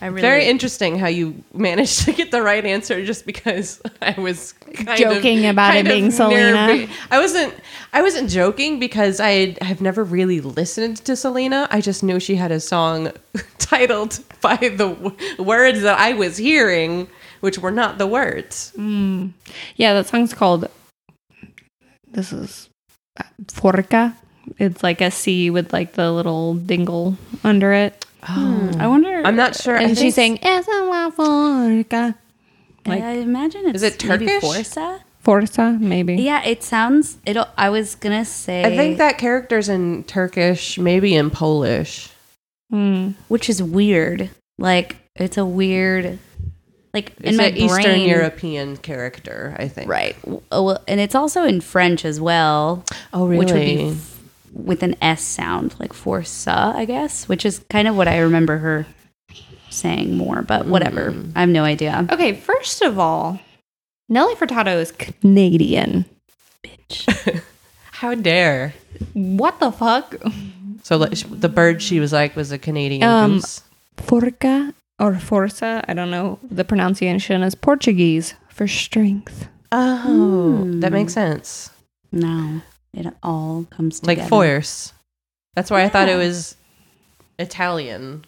[0.00, 0.20] I really.
[0.20, 4.98] Very interesting how you managed to get the right answer just because I was kind
[4.98, 6.66] Joking of, about it kind of being Selena.
[6.86, 7.54] be- I wasn't.
[7.92, 11.66] I wasn't joking because I have never really listened to Selena.
[11.70, 13.10] I just knew she had a song
[13.58, 17.08] titled by the w- words that I was hearing,
[17.40, 18.72] which were not the words.
[18.76, 20.68] Yeah, that song's called.
[22.10, 22.68] This is
[23.18, 24.16] uh, Forca.
[24.58, 28.05] It's like a C with like the little dingle under it.
[28.28, 29.22] I wonder.
[29.24, 29.76] I'm not sure.
[29.76, 32.16] And she's saying, "Esa la Forca."
[32.86, 34.42] like- I imagine it's Is it maybe Turkish?
[34.42, 35.00] Forza.
[35.20, 36.14] Forza, maybe.
[36.16, 37.18] Yeah, it sounds.
[37.26, 37.36] It.
[37.56, 38.64] I was gonna say.
[38.64, 42.10] I think that character's in Turkish, maybe in Polish.
[42.72, 43.14] Mm.
[43.28, 44.30] which is weird.
[44.58, 46.18] Like it's a weird.
[46.92, 49.88] Like in my an Eastern brain, European character, I think.
[49.88, 50.16] Right.
[50.50, 52.84] Oh, well, and it's also in French as well.
[53.12, 53.90] Oh, Which would be really?
[53.90, 54.15] f-
[54.64, 58.58] with an S sound, like força, I guess, which is kind of what I remember
[58.58, 58.86] her
[59.70, 61.12] saying more, but whatever.
[61.12, 61.32] Mm.
[61.34, 62.06] I have no idea.
[62.10, 63.38] Okay, first of all,
[64.08, 66.04] Nelly Furtado is Canadian.
[66.64, 67.42] Bitch.
[67.92, 68.74] How dare?
[69.12, 70.14] What the fuck?
[70.82, 73.62] So like, the bird she was like was a Canadian Um, goose.
[73.96, 79.48] Forca or Forza, I don't know the pronunciation is Portuguese for strength.
[79.72, 81.70] Oh, that makes sense.
[82.12, 82.62] No,
[82.96, 84.28] it all comes Like together.
[84.28, 84.92] force.
[85.54, 86.56] That's why I thought it was
[87.38, 88.24] Italian.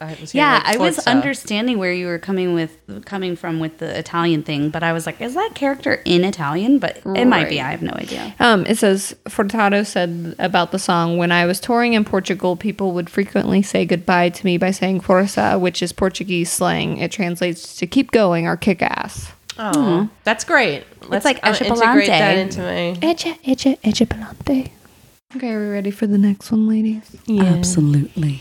[0.00, 1.10] I was Yeah, like, I was forza.
[1.10, 5.06] understanding where you were coming with coming from with the Italian thing, but I was
[5.06, 6.78] like, is that character in Italian?
[6.78, 7.60] But it might be.
[7.60, 8.32] I have no idea.
[8.38, 12.92] Um, it says Furtado said about the song when I was touring in Portugal, people
[12.92, 16.98] would frequently say goodbye to me by saying Força, which is Portuguese slang.
[16.98, 19.32] It translates to keep going or kick ass.
[19.58, 20.84] Oh, that's great.
[21.08, 22.06] Let's like uh, integrate Echipalante.
[22.06, 22.96] that into my.
[23.00, 24.70] Echa, echa, echa pelante.
[25.36, 27.14] Okay, are we ready for the next one, ladies?
[27.28, 28.40] Absolutely.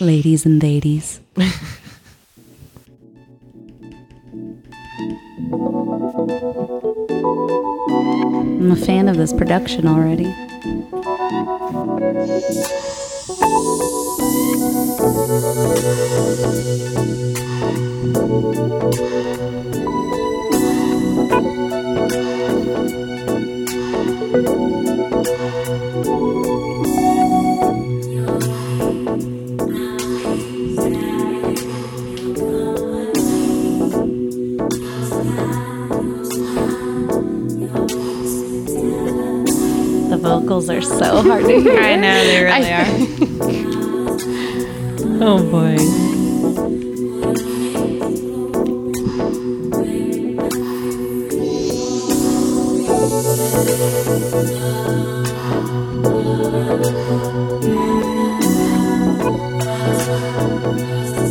[0.00, 1.20] Ladies and ladies.
[8.60, 10.32] I'm a fan of this production already.
[40.18, 41.80] Vocals are so hard to hear.
[41.80, 43.30] I know they really I- are.
[45.22, 45.76] Oh boy.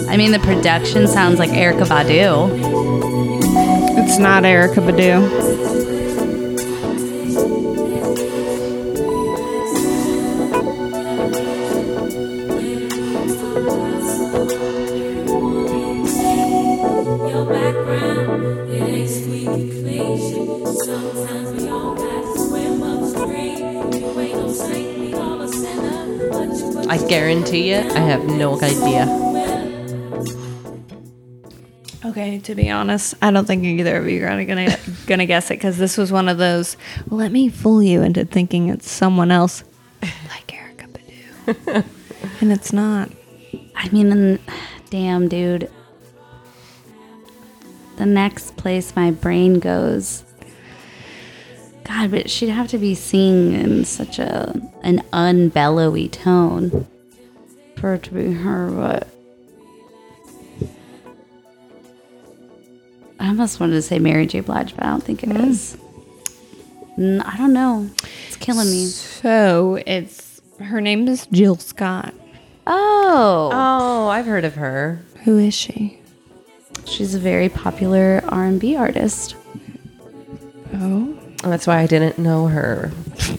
[0.10, 2.50] I mean, the production sounds like Erykah Badu.
[3.98, 5.89] It's not Erykah Badu.
[26.90, 29.06] I guarantee you, I have no idea.
[32.06, 34.76] Okay, to be honest, I don't think either of you are gonna
[35.06, 36.78] gonna guess it because this was one of those.
[37.10, 39.64] Let me fool you into thinking it's someone else,
[40.02, 40.90] like Erykah
[41.46, 41.86] Badu,
[42.42, 43.12] and it's not.
[43.76, 44.40] I mean, and-
[44.90, 45.70] damn, dude.
[47.98, 50.24] The next place my brain goes.
[51.90, 56.88] God, but she'd have to be singing in such a an unbellowy tone
[57.78, 58.70] for it to be her.
[58.70, 59.08] But
[63.20, 64.42] I almost wanted to say Mary J.
[64.42, 65.50] Blige, but I don't think it hmm.
[65.50, 65.78] is.
[66.96, 67.90] I don't know.
[68.28, 68.86] It's killing me.
[68.86, 72.14] So it's her name is Jill Scott.
[72.68, 75.02] Oh, Oh, I've heard of her.
[75.24, 76.00] Who is she?
[76.86, 79.36] she's a very popular R and B artist.
[80.76, 82.92] Oh, That's why I didn't know her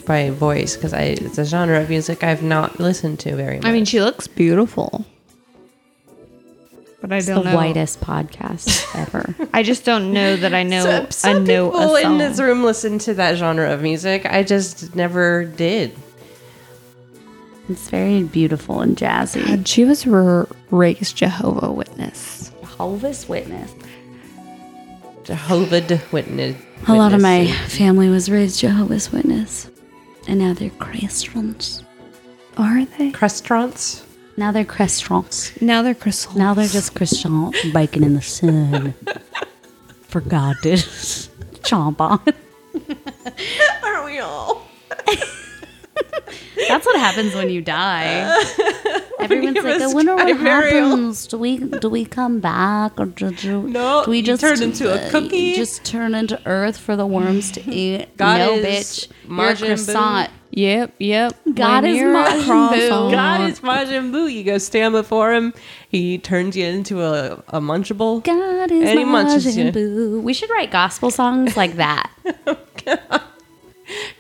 [0.07, 3.67] by voice because I it's a genre of music I've not listened to very much.
[3.67, 5.05] I mean, she looks beautiful,
[7.03, 7.51] but I It's don't know.
[7.51, 9.35] The whitest podcast ever.
[9.53, 10.83] I just don't know that I know.
[10.85, 14.25] So- I some know people a in this room listen to that genre of music.
[14.25, 15.93] I just never did.
[17.69, 19.47] It's very beautiful and jazzy.
[19.47, 22.51] God, she was r- raised Jehovah Witness.
[22.63, 23.73] Jehovah's Witness.
[25.23, 26.57] Jehovah Witness.
[26.89, 29.71] A lot of my family was raised Jehovah's Witness,
[30.27, 31.85] and now they're Christians.
[32.57, 33.11] Are they?
[33.11, 34.05] restaurants.
[34.37, 35.53] Now they're Christians.
[35.61, 36.37] Now they're crystals.
[36.37, 38.95] Now they're just Christian baking in the sun.
[40.03, 40.73] For God to
[41.63, 42.21] chomp on.
[43.83, 44.67] Aren't we all?
[46.69, 48.27] That's what happens when you die.
[49.21, 51.27] Everyone's give like, I wonder what happens.
[51.27, 54.91] Do we do we come back or do, do, No, do we just turn into
[54.91, 55.55] a uh, cookie.
[55.55, 58.17] Just turn into earth for the worms to eat.
[58.17, 59.09] God no, is bitch.
[59.29, 59.67] You're a Majin Buu.
[59.87, 60.31] croissant.
[60.53, 61.37] Yep, yep.
[61.55, 63.11] God When is Majin Buu.
[63.13, 64.33] God is Majin Buu.
[64.33, 65.55] You go stand before him.
[65.89, 68.25] He turns you into a, a munchable.
[68.25, 69.73] God is And Majin.
[69.73, 70.21] Buu.
[70.23, 72.11] We should write gospel songs like that.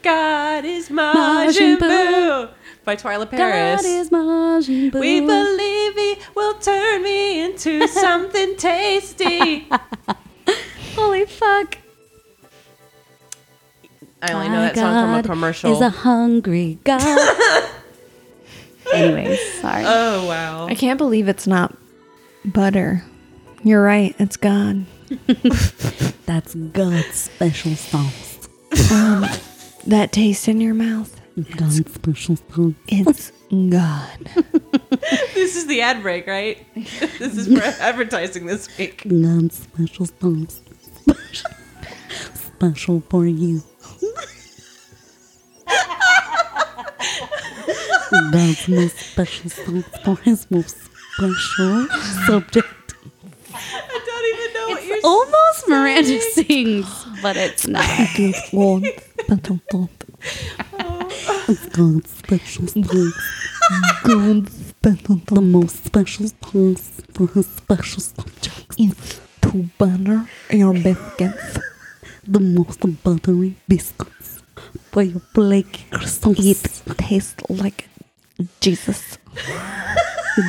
[0.02, 2.50] God is Majin Majin Buu.
[2.84, 3.82] By Twila Paris.
[3.82, 5.00] God is Majin Buu.
[5.00, 9.68] we believe he will turn me into something tasty.
[10.94, 11.78] Holy fuck.
[14.22, 15.72] I only know My that song from a commercial.
[15.72, 17.00] Is a hungry God.
[18.94, 19.84] Anyways, sorry.
[19.86, 20.66] oh wow.
[20.66, 21.76] I can't believe it's not
[22.44, 23.04] butter.
[23.62, 24.14] You're right.
[24.18, 24.84] It's God.
[26.26, 28.48] That's God's special sauce.
[28.92, 29.26] Um,
[29.86, 31.20] That taste in your mouth.
[31.56, 32.74] God's special sauce.
[32.88, 34.30] It's God.
[35.34, 36.64] This is the ad break, right?
[36.74, 39.02] this is for advertising this week.
[39.08, 40.60] God's special sauce.
[41.02, 41.50] Special,
[42.34, 43.62] special for you.
[48.32, 50.76] God's most special sauce for his most
[51.14, 51.86] special
[52.26, 52.94] subject.
[53.54, 57.84] I don't even know what you're Almost Miranda sings, but it's not.
[58.18, 58.84] It's God.
[59.20, 60.04] Special thought.
[61.48, 63.14] It's God's special sauce.
[64.04, 68.76] God's special The most special sauce for his special subjects.
[68.78, 71.58] It's to butter your biscuits.
[72.26, 74.42] The most buttery biscuits
[74.92, 76.86] for your flaky croissants.
[76.90, 77.88] It tastes like
[78.60, 79.18] Jesus.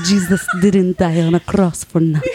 [0.06, 2.32] Jesus didn't die on a cross for nothing.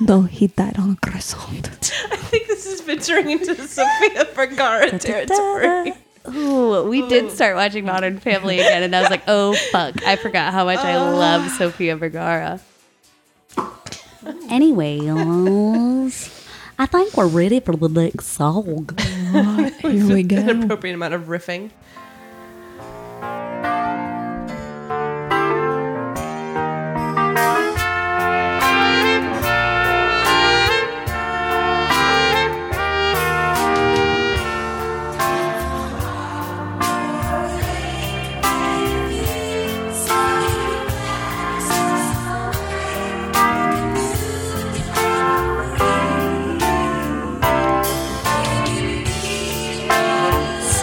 [0.00, 1.68] No, he died on a croissant.
[2.10, 5.92] I think this is venturing into the Sofia Vergara territory.
[6.34, 10.16] ooh, we did start watching Modern Family again, and I was like, oh fuck, I
[10.16, 11.12] forgot how much I uh.
[11.12, 12.60] love Sofia Vergara.
[14.48, 15.06] Anyways,
[16.78, 18.88] I think we're ready for the next song.
[19.80, 20.64] Here we An go.
[20.64, 21.70] appropriate amount of riffing.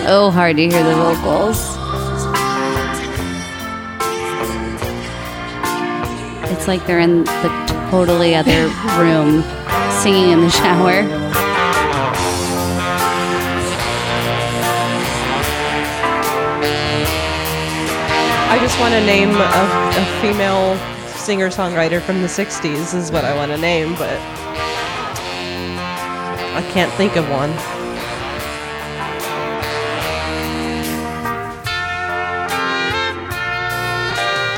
[0.04, 1.58] So hard to hear the vocals.
[6.52, 8.68] It's like they're in the totally other
[9.00, 9.44] room
[10.02, 11.04] singing in the shower.
[18.50, 19.50] I just want to name a,
[19.96, 20.78] a female
[21.16, 24.20] singer songwriter from the 60s, is what I want to name, but
[26.58, 27.81] I can't think of one.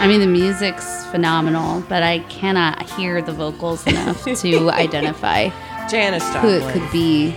[0.04, 5.48] I mean, the music's phenomenal, but I cannot hear the vocals enough to identify
[5.90, 7.34] Janice who it could be.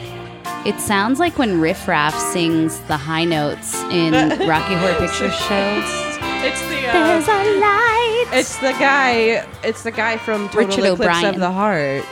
[0.68, 4.12] It sounds like when Riff Raff sings the high notes in
[4.48, 5.82] Rocky Horror Picture Show.
[6.42, 8.30] It's the There's uh, a light.
[8.32, 11.34] it's the guy it's the guy from Total Richard Eclipse O'Brien.
[11.34, 12.04] of the Heart.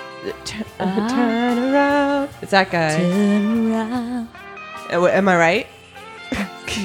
[0.45, 2.31] T- uh, Turn around.
[2.43, 2.97] It's that guy.
[2.97, 4.29] Turn around.
[4.93, 5.67] Uh, Am I right?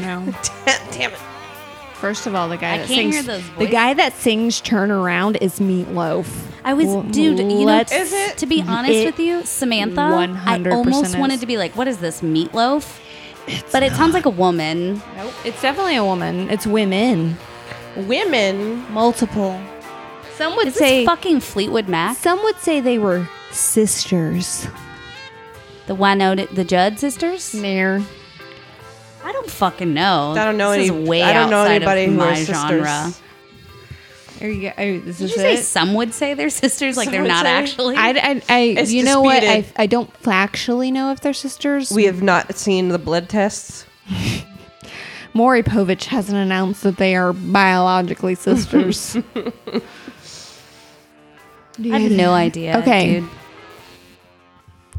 [0.02, 0.34] No.
[0.66, 1.20] Damn, damn it.
[2.00, 3.72] First of all, the guy I that can't sings hear those the voices.
[3.74, 6.28] guy that sings "Turn Around" is Meatloaf.
[6.64, 7.40] I was, Well, dude.
[7.40, 8.38] You know, let's- Is it?
[8.38, 11.18] to be honest It with you, Samantha, I 100% almost is.
[11.18, 13.00] wanted to be like, "What is this meatloaf?"
[13.72, 15.02] but it sounds like a woman.
[15.18, 15.34] Nope.
[15.44, 16.50] It's definitely a woman.
[16.50, 17.38] It's women.
[17.96, 18.86] Women.
[18.92, 19.60] Multiple.
[20.38, 22.16] Some would Is say this fucking Fleetwood Mac?
[22.18, 24.68] some would say they were sisters.
[25.88, 27.52] The Wynonna, the Judd sisters?
[27.52, 28.02] There.
[29.30, 30.34] I don't fucking know.
[30.36, 31.04] I don't know this any.
[31.04, 32.56] Is way I don't know anybody of who my are sisters.
[32.58, 33.14] genre.
[34.40, 34.72] There you go.
[34.76, 35.64] Oh, this Did you say it.
[35.64, 37.52] some would say they're sisters, like Some they're not say.
[37.52, 37.96] actually?
[37.96, 39.44] I, I, I It's you know what?
[39.44, 39.66] I.
[39.76, 41.92] I don't factually know if they're sisters.
[41.92, 43.86] We have not seen the blood tests.
[45.36, 49.16] Maury Povich hasn't announced that they are biologically sisters.
[49.36, 49.42] I
[52.00, 52.80] have no idea.
[52.80, 53.20] Okay.
[53.20, 53.30] dude.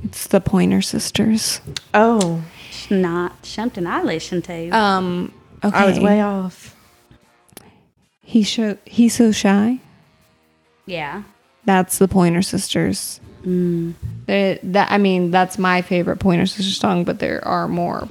[0.04, 1.60] It's the Pointer Sisters.
[1.92, 2.42] Oh,
[2.90, 4.68] not something I listen to.
[4.70, 5.32] Um.
[5.64, 5.76] Okay.
[5.76, 6.74] I was way off.
[8.22, 8.76] He show.
[8.84, 9.80] He's so shy.
[10.86, 11.22] yeah.
[11.66, 13.20] That's the Pointer Sisters.
[13.44, 13.94] Mm.
[14.26, 18.08] That I mean, that's my favorite Pointer Sisters song, but there are more.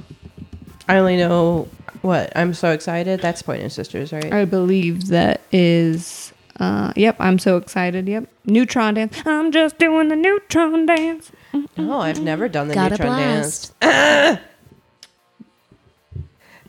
[0.88, 1.68] I only know
[2.02, 2.32] what.
[2.36, 3.20] I'm so excited.
[3.20, 4.32] That's Pointer Sisters, right?
[4.32, 6.32] I believe that is.
[6.60, 8.06] Uh, yep, I'm so excited.
[8.06, 9.20] Yep, Neutron Dance.
[9.26, 11.32] I'm just doing the Neutron Dance.
[11.76, 13.80] Oh, I've never done the Got a neutron blast.
[13.80, 14.40] dance.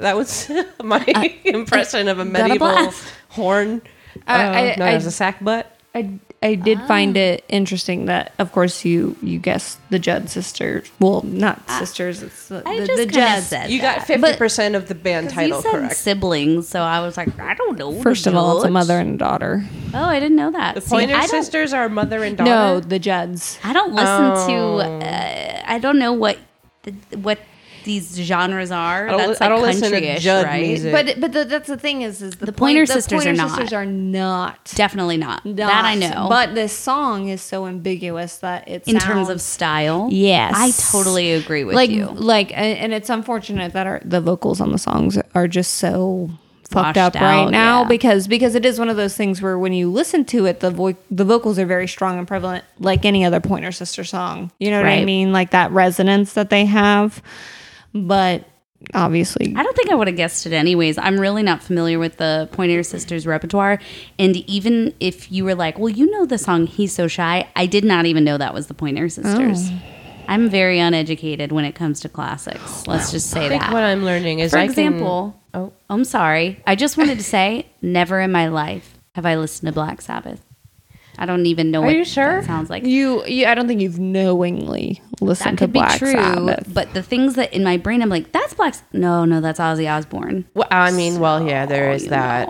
[0.01, 0.49] That was
[0.83, 1.03] my
[1.45, 2.91] impression of a medieval
[3.29, 3.81] horn.
[4.27, 5.77] I- uh, I- known I- as a sack butt.
[5.93, 6.09] I,
[6.41, 6.87] I did Ah.
[6.87, 10.89] find it interesting that, of course, you you guessed the Judd sisters.
[11.01, 12.23] Well, not sisters.
[12.23, 12.69] It's the, Ah.
[12.69, 13.47] I the, just the Judds.
[13.47, 13.97] said You that.
[13.97, 15.95] got fifty percent of the band title you said correct.
[15.97, 18.01] siblings, so I was like, I don't know.
[18.01, 19.65] First of all, it's a mother and a daughter.
[19.93, 20.75] Oh, I didn't know that.
[20.75, 22.49] The See, Pointer I Sisters are mother and daughter.
[22.49, 23.59] No, the Judds.
[23.61, 24.47] I don't listen Oh.
[24.79, 25.05] to.
[25.05, 26.37] Uh, I don't know what
[26.83, 27.37] the, what
[27.84, 29.08] these genres are.
[29.08, 30.62] I don't, That's I like don't listen to Judd right?
[30.62, 30.91] music.
[30.91, 33.26] But but the, that's the thing is is the, The Pointer point- the Sisters are
[33.26, 33.50] Pointer not.
[33.50, 34.72] Sisters are not.
[34.76, 35.41] Definitely not.
[35.46, 36.28] That I know.
[36.30, 40.54] But this song is so ambiguous that it in terms of style, Yes.
[40.56, 42.06] I totally agree with like you.
[42.08, 46.30] like and, and it's unfortunate that our, the vocals on the songs are just so
[46.70, 47.88] fucked Washed up right out, now yeah.
[47.89, 50.72] because because it is one of those things where when you listen to it the
[50.72, 54.52] vo- the vocals are very strong and prevalent like any other Pointer Sister song.
[54.58, 55.34] You know what I mean?
[55.34, 57.22] Like that resonance that they have.
[57.93, 58.45] But
[58.93, 60.98] obviously I don't think I would have guessed it anyways.
[60.98, 63.79] I'm really not familiar with the Pointer Sisters repertoire.
[64.17, 67.65] And even if you were like, well, you know the song He's So Shy, I
[67.65, 69.69] did not even know that was the Pointer Sisters.
[69.71, 69.81] Oh.
[70.27, 72.87] I'm very uneducated when it comes to classics.
[72.87, 73.46] Let's just say that.
[73.46, 73.73] I think that.
[73.73, 76.62] what I'm learning is For I example, Can, oh, I'm sorry.
[76.65, 80.42] I just wanted to say, never in my life have I listened to Black Sabbath.
[81.17, 82.41] I don't even know Are what you sure?
[82.41, 82.83] that sounds like.
[82.85, 86.73] you, you I don't think you've knowingly listened that to could be Black true, Sabbath.
[86.73, 88.75] but the things that in my brain, I'm like, that's Black.
[88.93, 90.45] No, no, that's Ozzy Osbourne.
[90.55, 92.49] well, I mean, well, yeah, there is that.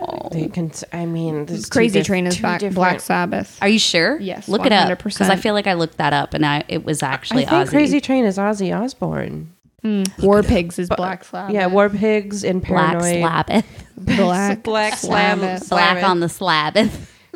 [0.53, 3.57] can, I mean, there's two Crazy diff- Train is two back, different- Black Sabbath.
[3.61, 4.19] Are you sure?
[4.19, 6.85] Yes, look it up because I feel like I looked that up and I it
[6.85, 7.47] was actually Ozzy.
[7.47, 7.71] I think Ozzy.
[7.71, 9.53] Crazy Train is Ozzy Osbourne.
[9.81, 11.55] Hmm, War Pigs is Black Sabbath.
[11.55, 13.23] Yeah, War Pigs and Black Paranoid.
[13.23, 13.65] Slabbeth.
[13.97, 15.39] Black, Black Slam.
[15.39, 15.69] Sabbath.
[15.69, 16.91] Black on the Slabbeth.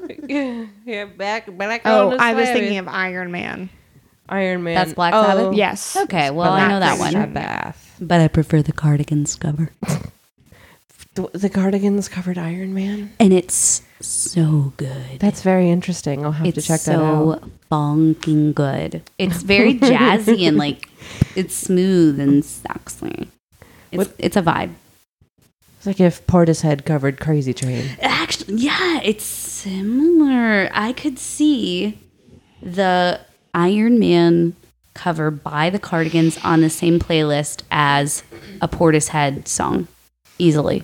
[0.86, 3.70] yeah, back back Oh, on the I was thinking of Iron Man.
[4.28, 4.76] Iron Man.
[4.76, 5.56] That's Black oh, Sabbath?
[5.56, 5.96] Yes.
[5.96, 7.12] Okay, well, I know that one.
[7.12, 7.98] Sabbath.
[8.02, 9.70] But I prefer the Cardigans cover.
[11.16, 13.14] The, the Cardigans covered Iron Man.
[13.22, 15.20] And it's so good.
[15.20, 16.26] That's very interesting.
[16.26, 17.36] I'll have it's to check that out.
[17.36, 19.02] It's so bonking good.
[19.18, 20.90] It's very jazzy and like
[21.38, 23.30] it's smooth and sexy.
[23.94, 24.74] It's, What- it's a vibe.
[25.86, 27.86] It's like if Portishead covered Crazy Train.
[28.02, 30.68] Actually, yeah, it's similar.
[30.74, 32.00] I could see
[32.60, 33.20] the
[33.54, 34.56] Iron Man
[34.96, 38.24] cover by the Cardigans on the same playlist as
[38.64, 39.88] a Portishead song
[40.40, 40.82] easily.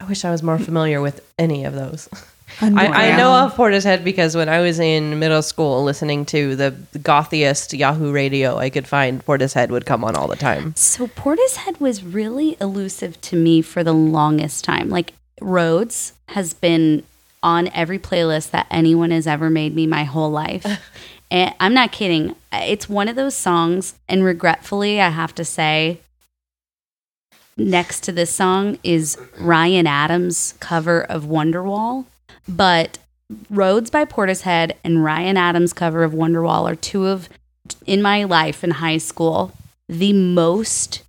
[0.00, 2.08] I wish I was more familiar with any of those.
[2.60, 6.70] I, I know of Portishead because when I was in middle school listening to the
[7.02, 10.74] gothiest Yahoo radio I could find, Portishead would come on all the time.
[10.76, 14.88] So Portishead was really elusive to me for the longest time.
[14.88, 17.04] Like Roads has been
[17.42, 20.66] on every playlist that anyone has ever made me my whole life.
[21.30, 22.34] and I'm not kidding.
[22.52, 26.00] It's one of those songs, and regretfully, I have to say,
[27.56, 32.06] next to this song is Ryan Adams' cover of Wonderwall.
[32.48, 32.98] But
[33.50, 37.28] Roads by Portishead and Ryan Adams' cover of Wonderwall are two of,
[37.86, 39.52] in my life in high school,
[39.88, 41.02] the most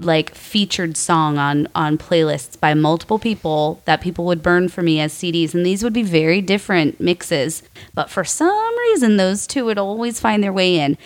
[0.00, 4.98] like featured song on on playlists by multiple people that people would burn for me
[4.98, 7.62] as CDs and these would be very different mixes.
[7.94, 10.98] But for some reason those two would always find their way in.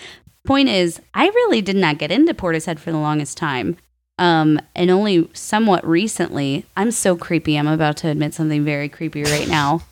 [0.46, 3.76] Point is I really did not get into Portishead for the longest time
[4.18, 9.24] um and only somewhat recently I'm so creepy I'm about to admit something very creepy
[9.24, 9.82] right now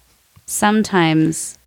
[0.46, 1.58] sometimes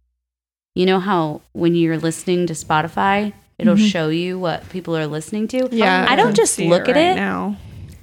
[0.75, 5.47] you know how when you're listening to Spotify it'll show you what people are listening
[5.49, 6.05] to Yeah.
[6.07, 7.57] I don't just look at right it now.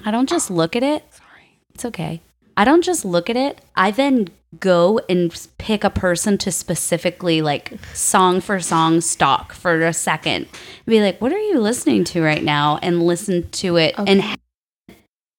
[0.05, 1.05] I don't just look at it.
[1.12, 1.59] Sorry.
[1.74, 2.20] It's okay.
[2.57, 3.61] I don't just look at it.
[3.74, 4.28] I then
[4.61, 10.46] go and pick a person to specifically like song for song stalk for a second.
[10.46, 12.78] And be like, what are you listening to right now?
[12.82, 13.94] And listen to it.
[13.96, 14.22] And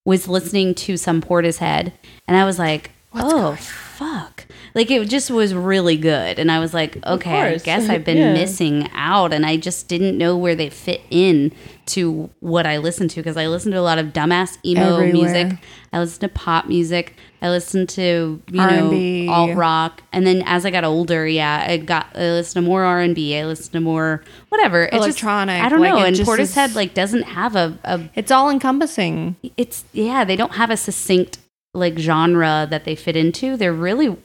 [0.05, 1.91] was listening to some Portishead.
[2.27, 4.44] And I was like, oh, fuck.
[4.75, 6.37] Like it just was really good.
[6.37, 8.33] And I was like, okay, I guess I've been Yeah.
[8.33, 9.31] missing out.
[9.33, 11.53] And I just didn't know where they fit in
[11.87, 15.13] to what I listened to because I listened to a lot of dumbass emo Everywhere.
[15.13, 15.57] music.
[15.93, 17.15] I listened to pop music.
[17.41, 19.27] I listened to you R&B.
[19.27, 22.67] know alt rock, and then as I got older, yeah, I got I listened to
[22.69, 23.37] more R and B.
[23.37, 25.99] I listened to more whatever It's just- Electronic, I don't like, know.
[26.03, 29.35] And Portishead is- like doesn't have a, a It's all encompassing.
[29.57, 31.37] it's yeah they don't have a succinct
[31.73, 34.17] like genre that they fit into they're really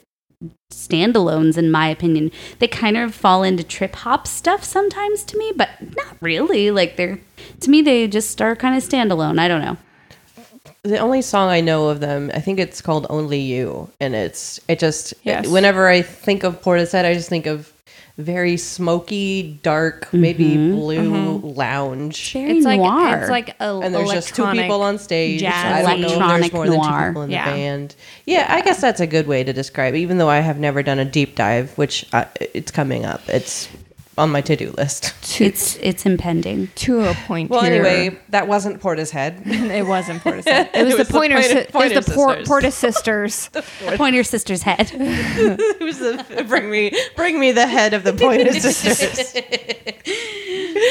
[0.70, 2.30] standalones in my opinion.
[2.58, 6.70] They kind of fall into trip hop stuff sometimes to me but not really.
[6.70, 7.20] Like they're
[7.60, 9.38] to me they just are kind of standalone.
[9.38, 9.76] I don't know.
[10.82, 14.60] The only song I know of them, I think it's called "Only You," and it's
[14.66, 15.46] it just Yes.
[15.46, 17.70] whenever I think of Portishead, I just think of
[18.18, 20.74] very smoky, dark, maybe mm-hmm.
[20.74, 21.46] blue uh-huh.
[21.46, 22.32] lounge.
[22.32, 25.40] very It's like noir it's like a and there's just two electronic people on stage.
[25.40, 27.50] jazz I don't know if Electronic there's more than two people in Yeah.
[27.50, 27.94] the band.
[28.26, 29.94] Yeah, I guess that's a good way to describe.
[29.94, 33.28] it, Even though I have never done a deep dive, which I, it's coming up.
[33.28, 33.68] It's
[34.18, 35.14] on my to do list.
[35.40, 37.48] it's it's impending to a point.
[37.50, 37.84] Well, here.
[37.84, 39.40] anyway, that wasn't Porta's head.
[39.46, 40.68] it wasn't Portishead.
[40.74, 41.36] It was It was the the Pointer.
[41.36, 42.48] Pointer- it was Pointer the Por- Sisters.
[42.48, 43.50] Porta Sisters.
[43.96, 49.32] pointer sister's head Who's the bring me bring me the head of the Pointer Sisters?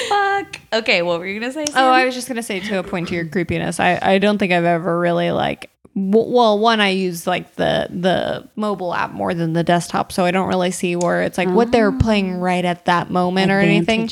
[0.09, 2.83] fuck okay what were you gonna say Oh, I was just gonna say to a
[2.83, 3.79] point to your creepiness.
[3.79, 5.69] I I don't think I've ever really like.
[6.11, 10.31] Well, one I use like the the mobile app more than the desktop, so I
[10.31, 14.09] don't really see where it's like what they're playing right at that moment or anything.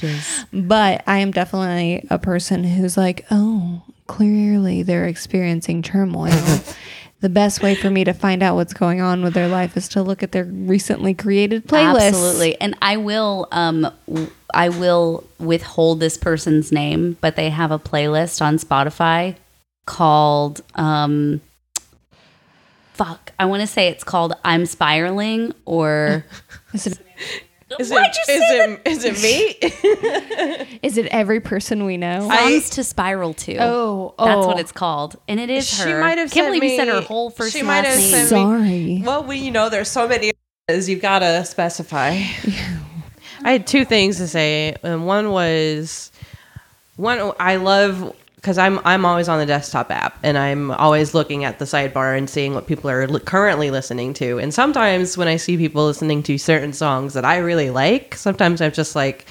[0.51, 6.33] But I am definitely a person who's like, oh, clearly they're experiencing turmoil.
[7.19, 9.87] the best way for me to find out what's going on with their life is
[9.89, 12.09] to look at their recently created playlist.
[12.09, 12.59] Absolutely.
[12.61, 13.91] And I will um
[14.53, 19.35] I will withhold this person's name, but they have a playlist on Spotify
[19.85, 21.41] called um
[22.97, 23.31] fuck.
[23.39, 26.25] I want to say it's called I'm Spiraling or
[26.73, 26.99] Is it,
[27.79, 30.79] Is Why'd it, you is say it, is it me?
[30.83, 32.27] is it every person we know?
[32.29, 33.57] Songs to Spiral to.
[33.59, 34.47] Oh, That's oh.
[34.47, 35.17] what it's called.
[35.27, 35.99] And it is She her.
[35.99, 38.09] might have Can't sent believe you said her whole first she and might have name.
[38.09, 39.01] sent me- Sorry.
[39.05, 40.31] Well, we you know there's so many
[40.67, 42.09] is you've got to specify.
[43.43, 44.75] I had two things to say.
[44.83, 46.11] And one was
[46.95, 51.43] one I love because I'm I'm always on the desktop app and I'm always looking
[51.43, 54.39] at the sidebar and seeing what people are li- currently listening to.
[54.39, 58.61] And sometimes when I see people listening to certain songs that I really like, sometimes
[58.61, 59.25] I'm just like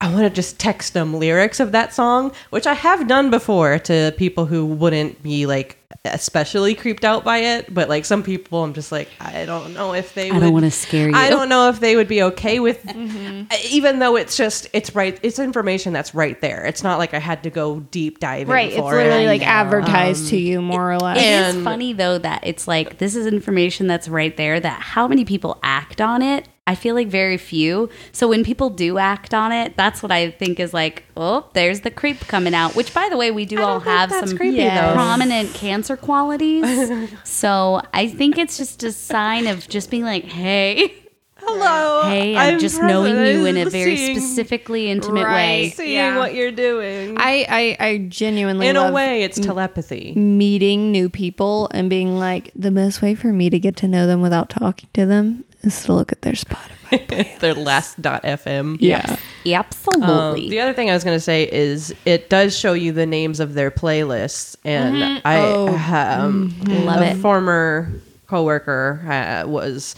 [0.00, 3.78] I want to just text them lyrics of that song, which I have done before
[3.80, 7.72] to people who wouldn't be like especially creeped out by it.
[7.74, 10.30] But like some people, I'm just like, I don't know if they.
[10.30, 11.16] I would, don't wanna scare you.
[11.16, 13.44] I don't know if they would be okay with, Mm-hmm.
[13.70, 15.18] even though it's just it's right.
[15.22, 16.64] It's information that's right there.
[16.64, 18.48] It's not like I had to go deep diving.
[18.48, 18.68] Right.
[18.68, 19.28] It's for literally it.
[19.28, 19.46] like know.
[19.48, 21.18] advertised to you more or less.
[21.18, 25.08] It is funny though that it's like this is information that's right there that how
[25.08, 26.46] many people act on it?
[26.68, 27.88] I feel like very few.
[28.12, 31.80] So when people do act on it, that's what I think is like, oh, there's
[31.80, 32.76] the creep coming out.
[32.76, 34.92] Which by the way, we do I all have some creepy, though.
[34.92, 37.10] prominent cancer qualities.
[37.24, 40.94] so I think it's just a sign of just being like, hey,
[41.36, 42.02] Hello.
[42.10, 45.70] hey, I'm, just knowing you in a very seeing- specifically intimate way.
[45.74, 46.18] Seeing Yeah.
[46.18, 47.16] what you're doing.
[47.16, 47.46] I,
[47.80, 50.12] I, I genuinely in a way, it's telepathy.
[50.14, 54.06] meeting new people and being like, the best way for me to get to know
[54.06, 57.38] them without talking to them is to look at their Spotify.
[57.40, 58.78] Their last dot FM.
[58.80, 59.16] yeah.
[59.44, 60.44] Absolutely.
[60.44, 63.04] Um, the other thing I was going to say is it does show you the
[63.06, 65.68] names of their playlists, and I Oh.
[65.76, 67.16] um, Love a it.
[67.18, 67.92] former
[68.26, 69.94] coworker uh, was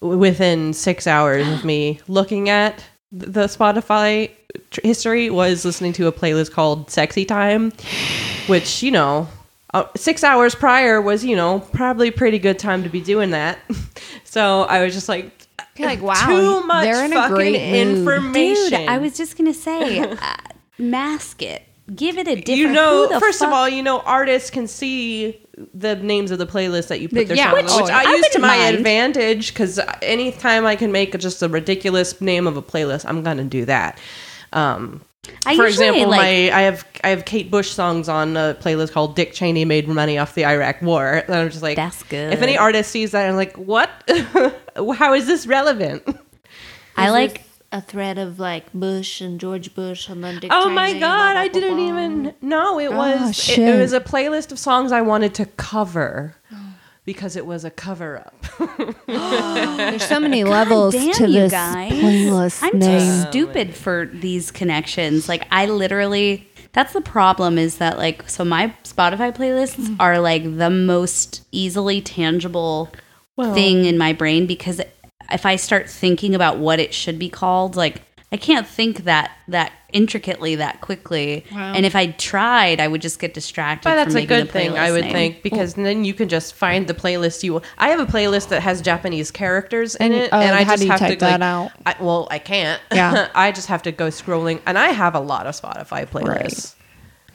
[0.00, 4.30] within six hours of me looking at the Spotify
[4.70, 7.72] tr- history was listening to a playlist called "Sexy Time,"
[8.46, 9.26] which you know.
[9.74, 13.30] Uh, six hours prior was, you know, probably a pretty good time to be doing
[13.30, 13.58] that.
[14.24, 15.30] so I was just like,
[15.76, 17.98] You're like, wow, too much they're in a fucking great mood.
[17.98, 18.80] information.
[18.80, 20.16] Dude, I was just gonna say, uh,
[20.78, 21.64] mask it.
[21.94, 22.58] Give it a different.
[22.58, 25.38] you know, first of all, you know, artists can see
[25.74, 28.04] the names of the playlists that you put The- their yeah, which on, which I
[28.10, 28.76] I, use to my mind.
[28.76, 33.44] advantage because anytime I can make just a ridiculous name of a playlist, I'm gonna
[33.44, 33.98] do that.
[34.52, 35.00] Um,
[35.44, 38.92] I for example, like- my I have I have Kate Bush songs on a playlist
[38.92, 42.32] called "Dick Cheney Made Money Off the Iraq War." And I'm just like, That's good.
[42.32, 43.90] If any artist sees that, I'm like, what?
[44.96, 46.02] How is this relevant?
[46.96, 47.42] I like.
[47.70, 51.00] a thread of like Bush and George Bush and then Dick Oh Cheney, my blah,
[51.00, 51.88] god, blah, I didn't blah.
[51.88, 55.44] even know it oh, was it, it was a playlist of songs I wanted to
[55.44, 56.74] cover oh.
[57.04, 58.37] because it was a cover up.
[59.06, 61.92] There's so many levels damn to you this guys.
[61.92, 63.00] playlist I'm name.
[63.00, 65.28] too stupid for these connections.
[65.28, 69.96] Like I literally that's the problem is that like so my Spotify playlists mm.
[70.00, 72.90] are like the most easily tangible
[73.36, 74.80] Well- thing in my brain because
[75.30, 78.02] if I start thinking about what it should be called, like
[78.32, 81.44] I can't think that that intricately that quickly.
[81.50, 83.88] And if I tried, I would just get distracted.
[83.88, 85.12] But that's from a good thing, I would name.
[85.12, 87.62] think, because then you can just find the playlist you.
[87.78, 90.72] I have a playlist that has Japanese characters in And, it, uh, and I how
[90.72, 91.72] just do you have type to like, out?
[91.86, 92.80] I, well, I can't.
[92.92, 93.28] Yeah.
[93.34, 96.74] I just have to go scrolling, and I have a lot of Spotify playlists.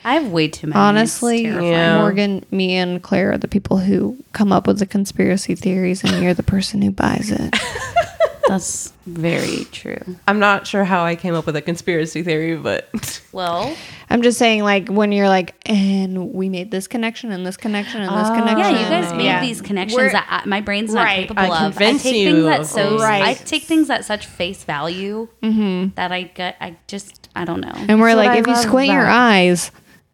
[0.06, 0.80] I have way too many.
[0.80, 1.44] Honestly.
[1.44, 1.98] Yeah.
[2.00, 6.22] Morgan, me, and Claire are the people who come up with the conspiracy theories, and
[6.22, 7.56] you're the person who buys it.
[8.48, 10.00] that's very true.
[10.28, 12.90] I'm not sure how I came up with a conspiracy theory, but
[13.32, 13.76] Well,
[14.10, 18.02] I'm just saying, like, when you're like, and we made this connection and this connection
[18.02, 18.36] and this ah.
[18.36, 18.60] connection.
[18.60, 19.42] Yeah, you guys made Yeah.
[19.42, 21.28] these connections We're- that I, my brain's not Right.
[21.28, 21.54] capable I of.
[21.54, 23.02] I convince take you things that of so those.
[23.02, 23.38] I Right.
[23.46, 25.94] take things at such face value mm-hmm.
[25.96, 26.58] that I get.
[26.62, 27.72] I just I don't know.
[27.74, 29.72] And we're That's what like, I if you love squint your about- eyes,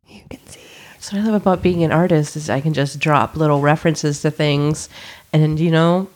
[0.07, 0.59] you can see.
[0.99, 4.21] So what I love about being an artist is I can just drop little references
[4.21, 4.87] to things,
[5.33, 6.07] and you know,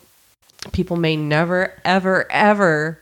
[0.72, 3.00] people may never, ever, ever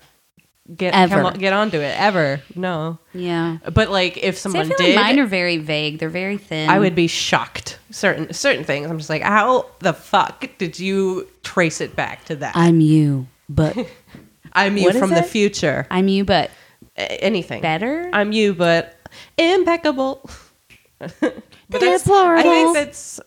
[0.77, 1.23] get Ever.
[1.23, 2.41] on- get onto it ever.
[2.55, 3.59] No, yeah.
[3.73, 5.99] but like if See, someone feel did, like mine are very vague.
[5.99, 6.71] They're very thin.
[6.71, 7.79] I would be shocked.
[7.91, 12.37] Certain certain things, I'm just like, how the fuck did you trace it back to
[12.37, 12.57] that?
[12.57, 13.77] I'm you, but
[14.53, 15.87] I'm you from the future.
[15.91, 16.51] I'm you, but
[16.97, 18.09] A- anything better.
[18.13, 18.97] I'm you, but
[19.37, 20.29] impeccable.
[20.99, 23.21] but that's, I think that's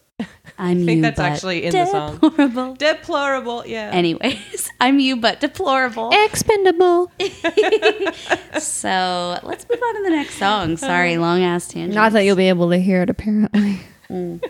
[0.58, 2.18] I'm you, think that's but actually in the song.
[2.18, 2.76] deplorable.
[2.76, 3.64] deplorable.
[3.66, 3.90] Yeah.
[3.92, 6.12] Anyways, I'm you, but deplorable.
[6.14, 7.12] Expendable.
[8.60, 10.74] So let's move on to the next song.
[10.74, 10.78] Uh-huh.
[10.78, 11.94] Sorry, long ass tangent.
[11.94, 13.82] Not that you'll be able to hear it, apparently.
[14.10, 14.42] Mm.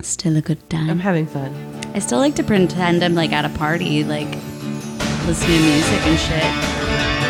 [0.00, 0.88] Still a good time.
[0.88, 1.54] I'm having fun.
[1.94, 4.28] I still like to pretend I'm like at a party, like
[5.26, 7.23] listening to music and shit.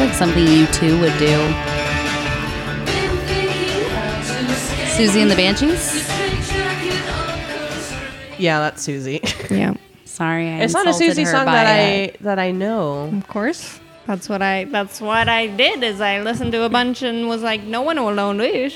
[0.00, 1.36] Like something U2 would do.
[4.96, 6.08] Siouxsie and the Banshees?
[8.38, 9.20] Yeah, that's Siouxsie.
[9.56, 9.74] Yeah,
[10.04, 13.10] Sorry, I it's not a Siouxsie song that I that I know.
[13.14, 13.78] of course.
[14.06, 14.64] That's what I.
[14.64, 15.82] That's what I did.
[15.82, 18.74] Is I listened to a bunch and was like, no one will know this.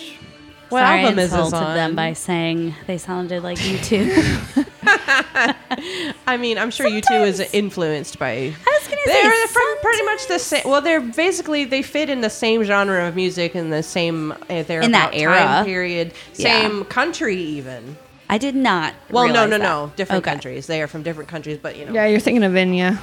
[0.68, 1.75] What Sorry, album I is this insulted on?
[1.75, 4.64] them by saying they sounded like U2.
[6.26, 8.30] I mean, I'm sure you two is influenced by.
[8.30, 8.47] I
[8.80, 10.62] was gonna They're say from pretty much the same.
[10.64, 14.32] Well, they're basically they fit in the same genre of music in the same.
[14.32, 15.38] Uh, they're In that about era.
[15.38, 16.61] time period, Yeah.
[16.62, 17.97] same country even.
[18.28, 18.95] I did not.
[19.11, 19.61] Well, no, no, that.
[19.62, 19.92] no.
[19.97, 20.30] Different Okay.
[20.30, 20.66] countries.
[20.66, 21.92] They are from different countries, but you know.
[21.92, 22.99] Yeah, you're thinking of Enya.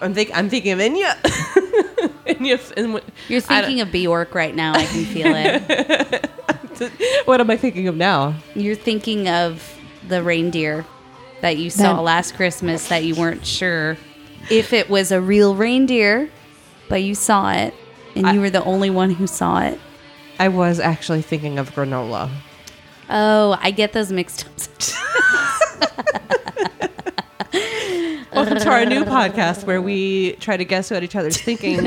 [0.00, 1.14] I'm think I'm thinking of Enya.
[2.26, 4.74] Enya and what- You're thinking of Bjork right now.
[4.74, 6.30] I can feel it.
[7.26, 8.34] what am I thinking of now?
[8.54, 9.74] You're thinking of
[10.08, 10.84] the reindeer
[11.40, 13.96] that you saw That- last Christmas that you weren't sure
[14.50, 16.28] if it was a real reindeer,
[16.88, 17.74] but you saw it
[18.16, 19.78] and you were the only one who saw it.
[20.40, 22.30] I was actually thinking of granola.
[23.10, 24.52] Oh, I get those mixed up.
[28.32, 31.78] Welcome to our new podcast where we try to guess what each other's thinking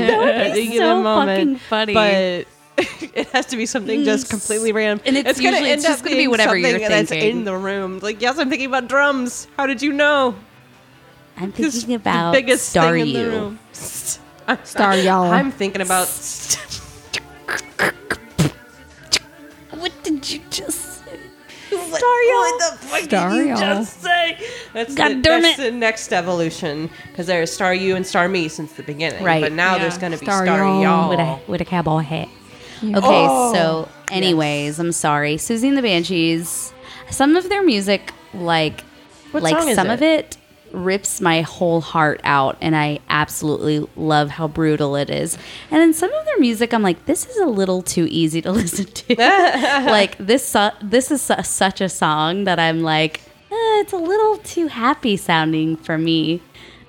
[0.50, 1.60] any so given moment.
[1.60, 1.94] fucking funny.
[1.94, 2.46] But
[2.78, 5.02] it has to be something just completely random.
[5.06, 7.98] And it's gonna usually- it's just gonna be whatever you're something that's in the room.
[8.00, 9.46] Like, yes, I'm thinking about drums.
[9.56, 10.34] How did you know?
[11.36, 13.30] I'm It's thinking the about biggest Star thing in the You.
[13.30, 13.58] room.
[13.72, 15.30] Star Y'all.
[15.32, 16.08] I'm thinking about.
[19.70, 21.18] What did you just say?
[21.68, 23.56] Star What the fuck Star did you Y'all.
[23.58, 24.38] just say?
[24.72, 25.62] That's, God the, damn that's it.
[25.62, 29.24] the next evolution because there's Star You and Star Me since the beginning.
[29.24, 29.42] Right.
[29.42, 29.82] But now Yeah.
[29.82, 30.82] there's going to be Star Y'all.
[30.82, 31.08] Y'all.
[31.08, 32.28] with a with a cowboy hat.
[32.82, 32.98] Yeah.
[32.98, 35.36] Okay, Oh, so anyways, I'm sorry.
[35.36, 36.72] Siouxsie and the Banshees.
[37.10, 38.82] Some of their music, like
[39.30, 39.94] What like some it?
[39.94, 40.36] of it
[40.72, 45.36] rips my whole heart out and I absolutely love how brutal it is.
[45.70, 48.50] And then some of their music I'm like this is a little too easy to
[48.60, 49.14] listen to.
[49.18, 53.20] like this so- this is su- such a song that I'm like
[53.50, 56.40] eh, it's a little too happy sounding for me.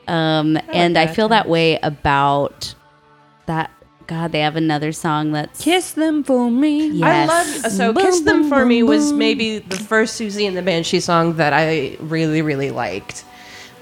[0.07, 2.73] Um and I feel that way about
[3.47, 3.69] that
[4.07, 6.87] God, they have another song that's Kiss them for me.
[6.87, 7.29] Yes.
[7.29, 10.47] I love so Boom, "Kiss Them boom, for boom, Me" was maybe the first Siouxsie
[10.47, 13.25] and the Banshee song that I really really liked,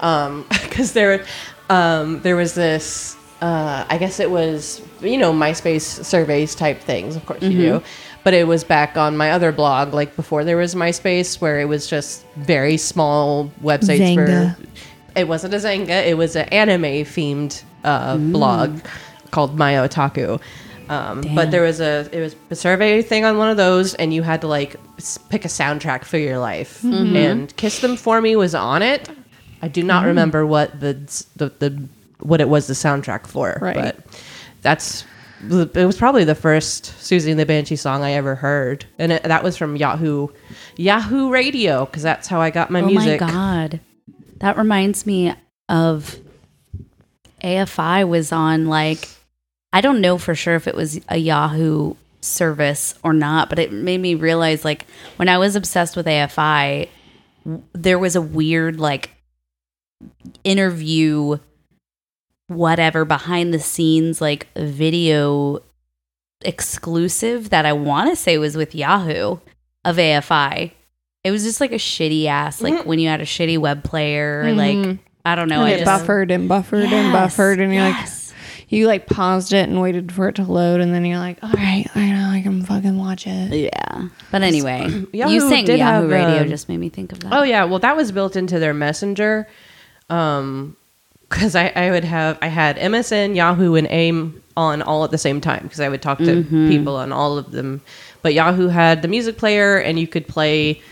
[0.00, 1.24] because there
[1.70, 7.16] um, there was this uh, I guess it was you know MySpace surveys type things,
[7.16, 7.82] of course you do,
[8.24, 11.66] but it was back on my other blog like before there was MySpace where it
[11.66, 14.56] was just very small websites Xanga.
[14.56, 14.62] for.
[15.14, 16.06] It wasn't a Xanga.
[16.06, 18.80] It was an anime themed uh, blog
[19.32, 20.40] called My Otaku.
[20.88, 24.12] Um, but there was a it was a survey thing on one of those, and
[24.14, 26.84] you had to like s- pick a soundtrack for your life.
[26.84, 29.08] And "Kiss Them for Me" was on it.
[29.62, 30.94] I do not remember what the,
[31.36, 31.82] the the
[32.18, 33.74] what it was the soundtrack for, Right.
[33.76, 33.98] but
[34.60, 35.04] that's
[35.50, 39.22] it was probably the first Siouxsie and the Banshee song I ever heard, and it,
[39.24, 40.28] that was from Yahoo
[40.76, 43.22] Yahoo Radio because that's how I got my music.
[43.22, 43.80] oh my god,
[44.40, 45.32] that reminds me
[45.68, 46.16] of
[47.42, 49.08] AFI was on like
[49.72, 53.72] I don't know for sure if it was a Yahoo service or not, but it
[53.72, 56.88] made me realize like when I was obsessed with AFI,
[57.72, 59.10] there was a weird like
[60.44, 61.38] interview
[62.48, 65.60] whatever behind the scenes like video
[66.44, 69.38] exclusive that I want to say was with Yahoo
[69.84, 70.72] of AFI.
[71.24, 72.88] It was just like a shitty ass, like mm-hmm.
[72.88, 75.02] when you had a shitty web player, like mm-hmm.
[75.24, 75.60] I don't know.
[75.60, 77.98] And I it just buffered and buffered and buffered, and you're yes.
[78.00, 78.21] like,
[78.72, 81.52] you like paused it and waited for it to load, and then you're like, all
[81.52, 83.52] right, I know I can fucking watch it.
[83.52, 84.08] Yeah.
[84.30, 87.20] But anyway, Yahoo you saying did Yahoo have, Radio um, just made me think of
[87.20, 87.32] that.
[87.34, 89.46] Oh yeah, well that was built into their messenger.
[90.08, 90.76] Um
[91.28, 95.18] because I, I would have I had MSN, Yahoo, and AIM on all at the
[95.18, 97.80] same time because I would talk to people on all of them.
[98.20, 100.82] But Yahoo had the music player and you could play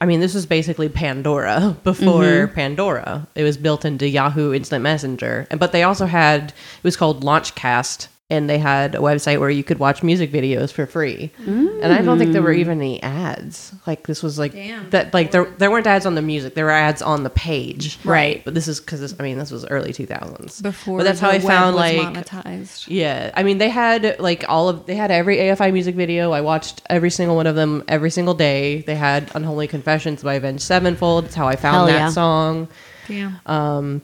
[0.00, 2.54] I mean, this was basically Pandora before mm-hmm.
[2.54, 3.26] Pandora.
[3.34, 5.46] It was built into Yahoo Instant Messenger.
[5.50, 9.50] And but they also had it was called Launchcast and they had a website where
[9.50, 11.30] you could watch music videos for free.
[11.46, 13.72] And I don't think there were even any ads.
[13.86, 14.52] Like this was like
[14.90, 16.54] that like there there weren't ads on the music.
[16.54, 17.98] There were ads on the page.
[18.04, 18.44] Right.
[18.44, 20.60] But this is cuz I mean, this was early 2000s.
[20.60, 22.86] Before But that's how the I found like monetized.
[22.88, 26.32] yeah, I mean they had like all of they had every AFI music video.
[26.32, 28.82] I watched every single one of them every single day.
[28.82, 31.26] They had "Unholy Confessions" by Avenged Sevenfold.
[31.26, 32.08] That's how I found Hell that yeah.
[32.10, 32.68] song.
[33.08, 33.32] Yeah.
[33.46, 34.02] Um,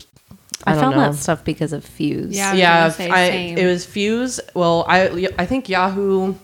[0.64, 1.02] I, I found know.
[1.02, 2.36] that stuff because of Fuse.
[2.36, 2.52] Yeah.
[2.52, 3.58] I yeah, say I, same.
[3.58, 4.40] it was Fuse.
[4.54, 6.34] Well, I I think Yahoo.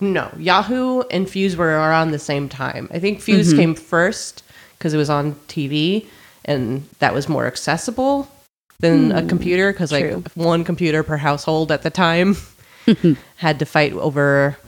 [0.00, 2.88] No, Yahoo and Fuse were around the same time.
[2.92, 3.58] I think Fuse Mm-hmm.
[3.58, 4.42] came first
[4.76, 6.06] because it was on TV
[6.44, 8.28] and that was more accessible
[8.80, 12.36] than a computer because like one computer per household at the time
[13.36, 14.58] had to fight over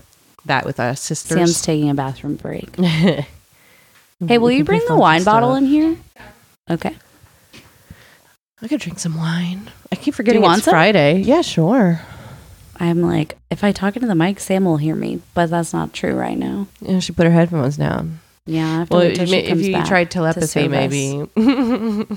[0.46, 1.36] that with us sisters.
[1.36, 2.76] Sam's taking a bathroom break.
[2.76, 3.26] hey,
[4.38, 5.96] will you bring the wine bottle in here?
[6.70, 6.94] Okay.
[8.62, 9.70] I could drink some wine.
[9.92, 10.72] I keep forgetting want it's some?
[10.72, 11.18] Friday.
[11.20, 12.00] Yeah, sure.
[12.80, 15.92] I'm like, if I talk into the mic, Sam will hear me, but that's not
[15.92, 16.66] true right now.
[16.80, 18.20] Yeah, she put her headphones down.
[18.46, 20.10] Yeah, I have to Well, wait till if she if comes you back tried to
[20.10, 20.90] telepathy, serve us.
[21.36, 22.06] maybe.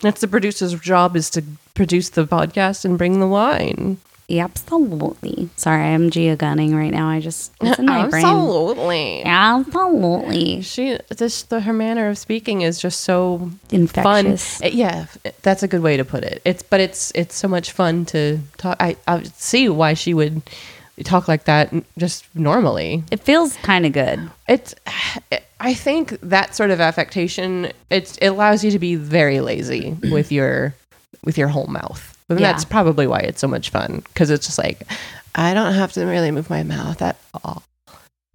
[0.00, 1.42] That's the producer's job is to
[1.74, 3.96] produce the podcast and bring the wine.
[4.30, 5.48] Absolutely.
[5.56, 7.08] Sorry, I'm Gia gunning right now.
[7.08, 8.24] I just it's in my brain.
[8.24, 9.22] Absolutely.
[9.24, 10.62] Absolutely.
[10.62, 14.58] She just the, her manner of speaking is just so Infectious.
[14.58, 14.66] fun.
[14.68, 16.40] Uh, Yeah, f- that's a good way to put it.
[16.44, 18.76] It's but it's it's so much fun to talk.
[18.80, 20.42] I I see why she would
[21.04, 23.02] talk like that n- just normally.
[23.10, 24.30] It feels kind of good.
[24.48, 24.74] It's
[25.60, 30.30] I think that sort of affectation it's it allows you to be very lazy with
[30.32, 30.74] your
[31.24, 32.13] with your whole mouth.
[32.30, 32.52] And Yeah.
[32.52, 34.82] that's probably why it's so much fun because it's just like
[35.34, 37.62] I don't have to really move my mouth at all.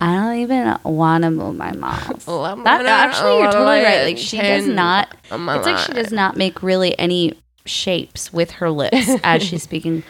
[0.01, 2.25] I don't even want to move my mouth.
[2.63, 4.03] That, actually, you're totally right.
[4.03, 5.09] Like she does not.
[5.31, 7.33] It's like she does not make really any
[7.65, 10.03] shapes with her lips as she's speaking.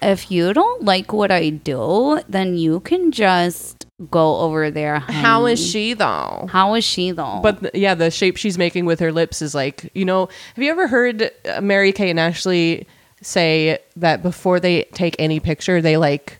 [0.00, 4.98] If you don't like what I do, then you can just go over there.
[4.98, 6.46] How is she though?
[6.50, 7.40] How is she though?
[7.42, 10.62] But th- yeah, the shape she's making with her lips is like, you know, have
[10.62, 12.86] you ever heard uh, Mary-Kate and Ashley
[13.24, 16.38] say that before they take any picture, they like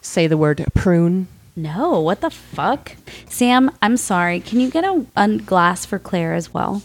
[0.00, 1.28] say the word prune?
[1.54, 2.96] no, what the fuck,
[3.28, 3.70] Sam?
[3.82, 4.40] I'm sorry.
[4.40, 6.82] Can you get a, a glass for Claire as well?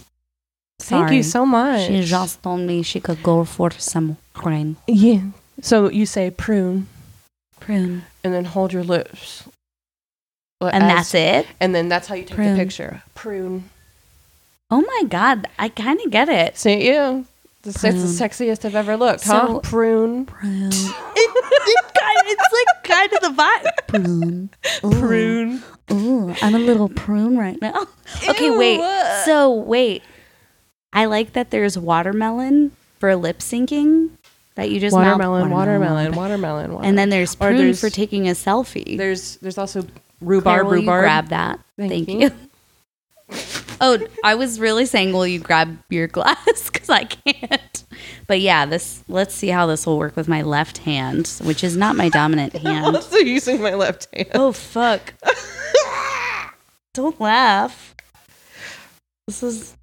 [0.80, 1.86] Thank you so much.
[1.86, 4.76] She just told me she could go for some prune.
[4.86, 5.22] yeah.
[5.60, 6.86] So you say prune
[7.58, 8.04] Prune.
[8.22, 9.48] and then hold your lips.
[10.60, 11.46] And as- that's it?
[11.60, 12.56] And then that's how you take Prune.
[12.56, 13.02] the picture.
[13.14, 13.70] Prune.
[14.70, 16.58] Oh my god, I kind of get it.
[16.58, 17.22] See, yeah.
[17.68, 19.58] It's the sexiest I've ever looked, So- huh?
[19.60, 20.26] Prune.
[20.26, 20.70] Prune.
[20.72, 23.86] it's like kind of the vibe.
[23.88, 24.50] Prune.
[24.84, 25.00] Ooh.
[25.00, 25.62] Prune.
[25.90, 27.86] Ooh, I'm a little prune right now.
[28.28, 28.80] Okay, wait.
[29.24, 30.02] So wait.
[30.92, 34.10] I like that there's watermelon for lip syncing
[34.54, 36.40] that you just mouth- Watermelon, watermelon, watermelon,
[36.72, 36.84] watermelon.
[36.86, 38.96] And then there's Or prune there's- for taking a selfie.
[38.96, 39.92] There's there's also Claire,
[40.22, 41.02] rhubarb, will you rhubarb.
[41.04, 41.60] grab that?
[41.76, 42.18] Thank Thank, you.
[43.30, 43.34] you.
[43.80, 46.70] Oh, I was really saying, will you grab your glass?
[46.70, 47.84] Because I can't.
[48.26, 49.02] But yeah, this.
[49.08, 52.52] Let's see how this will work with my left hand, which is not my dominant
[52.56, 52.86] hand.
[52.86, 54.30] I'm also using my left hand.
[54.34, 55.14] Oh fuck!
[56.94, 57.94] Don't laugh.
[59.26, 59.76] This is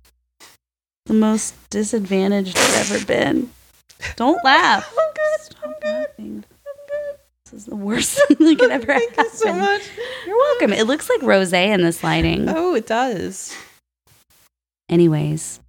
[1.05, 3.51] the most disadvantaged I've ever been.
[4.15, 4.91] Don't laugh.
[4.99, 5.55] I'm good.
[5.63, 6.07] I'm good.
[6.09, 6.43] laughing.
[7.45, 9.25] This is the worst thing that could ever Thank happen.
[9.31, 9.81] you so much.
[10.25, 10.73] You're welcome.
[10.73, 12.49] It looks like rosé in this lighting.
[12.49, 13.55] Oh, it does.
[14.89, 15.59] Anyways,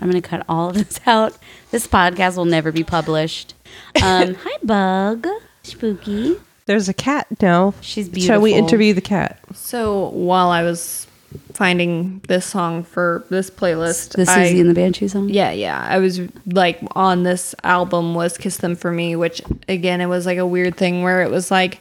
[0.00, 1.36] I'm gonna cut all of this out.
[1.70, 3.54] This podcast will never be published.
[4.02, 5.26] Um, hi, Bug.
[5.62, 6.36] Spooky.
[6.66, 7.74] There's a cat now.
[7.80, 8.34] She's beautiful.
[8.34, 9.38] Shall we interview the cat?
[9.52, 11.06] So while I was
[11.52, 15.28] finding this song for this playlist, the I, Siouxsie and the Banshee song?
[15.28, 20.00] yeah, yeah, I was like on this album was "Kiss Them for Me," which again
[20.00, 21.80] it was like a weird thing where it was like.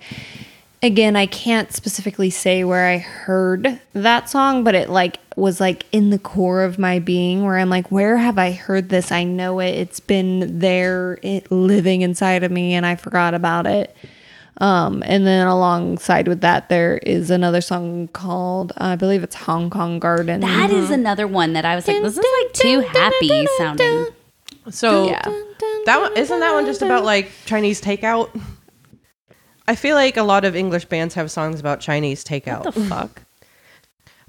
[0.82, 5.86] Again, I can't specifically say where I heard that song, but it like was like
[5.92, 9.12] in the core of my being where I'm like, where have I heard this?
[9.12, 9.70] I know it.
[9.72, 13.96] It's been there, it living inside of me, and I forgot about it.
[14.60, 19.70] Um, and then alongside with that, there is another song called, I believe it's Hong
[19.72, 20.42] Kong Garden.
[20.42, 24.08] That is another one that I was like, this is like too happy sounding.
[24.70, 25.22] So Yeah.
[25.86, 28.30] that one isn't that one just about like Chinese takeout?
[29.68, 32.66] I feel like a lot of English bands have songs about Chinese takeout.
[32.66, 33.22] What the fuck?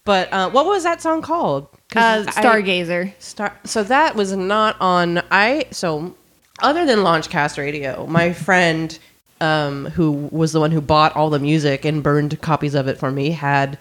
[0.04, 1.68] But uh, what was that song called?
[1.96, 3.12] uh, I- Stargazer.
[3.18, 6.14] Star- so that was not on I so
[6.60, 8.96] other than Launchcast Radio, my friend
[9.40, 12.98] um, who was the one who bought all the music and burned copies of it
[12.98, 13.78] for me had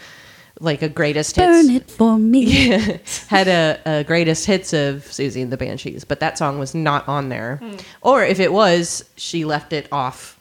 [0.59, 2.55] like a greatest hits Burn it for me.
[3.27, 7.07] had a, a greatest hits of Siouxsie and the Banshees, but that song was not
[7.07, 7.59] on there.
[8.01, 10.39] Or if it was, she left it off.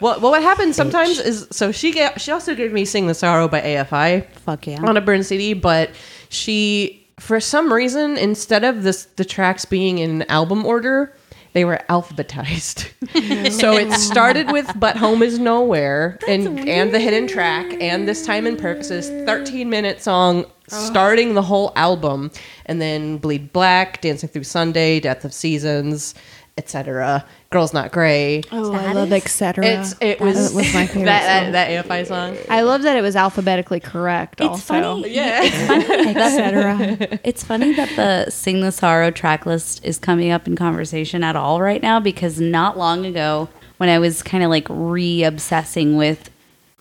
[0.00, 3.06] Well what what would happen sometimes is so she get she also gave me "Sing
[3.06, 4.82] the Sorrow" by AFI Fuck yeah.
[4.82, 5.90] on a burn CD, but
[6.28, 11.14] she for some reason instead of this the tracks being in album order,
[11.52, 12.90] they were alphabetized.
[13.52, 18.24] so it started with "But Home Is Nowhere" and and the hidden track, and this
[18.24, 22.30] time in purposes, thirteen minute song starting the whole album,
[22.66, 26.14] and then "Bleed Black," "Dancing Through Sunday," "Death of Seasons."
[26.58, 27.24] Etc.
[27.50, 28.42] Girls Not Gray.
[28.52, 29.66] Oh, That I love etc.
[29.66, 31.52] It's it was, That was my favorite that, song.
[31.52, 32.36] that that AFI song.
[32.48, 34.40] I love that it was alphabetically correct.
[34.40, 34.62] It's also.
[35.02, 35.08] funny.
[35.14, 35.40] Yeah.
[35.42, 36.12] It's funny.
[36.12, 37.18] that- etc.
[37.24, 41.34] It's funny that the Sing the Sorrow track list is coming up in conversation at
[41.34, 43.48] all right now because not long ago,
[43.78, 46.30] when I was kind of like re obsessing with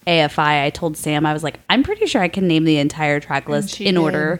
[0.05, 3.19] AFI, I told Sam, I was like, I'm pretty sure I can name the entire
[3.19, 3.97] track list in did.
[3.97, 4.39] order.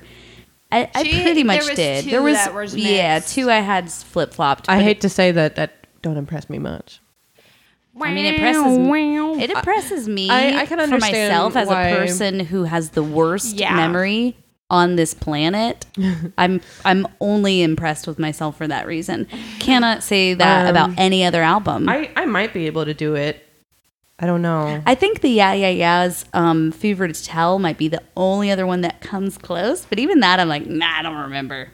[0.72, 2.04] I, I She- pretty there much was did.
[2.04, 4.70] two there was, that was yeah, two I had flip flopped.
[4.70, 7.00] I hate to say that that don't impress me much.
[8.02, 9.44] I mean, it impresses me.
[9.44, 13.04] It impresses me I- I can for myself as why- a person who has the
[13.04, 13.76] worst Yeah.
[13.76, 14.38] memory
[14.70, 15.86] on this planet.
[16.38, 19.28] I'm I'm only impressed with myself for that reason.
[19.60, 21.90] Cannot say that Um, about any other album.
[21.90, 23.44] I, I might be able to do it.
[24.22, 24.82] I don't know.
[24.86, 28.68] I think the Yeah Yeah Yeahs um, Fever to Tell might be the only other
[28.68, 29.86] one that comes close.
[29.86, 31.70] But even that, I'm like, nah, I don't remember.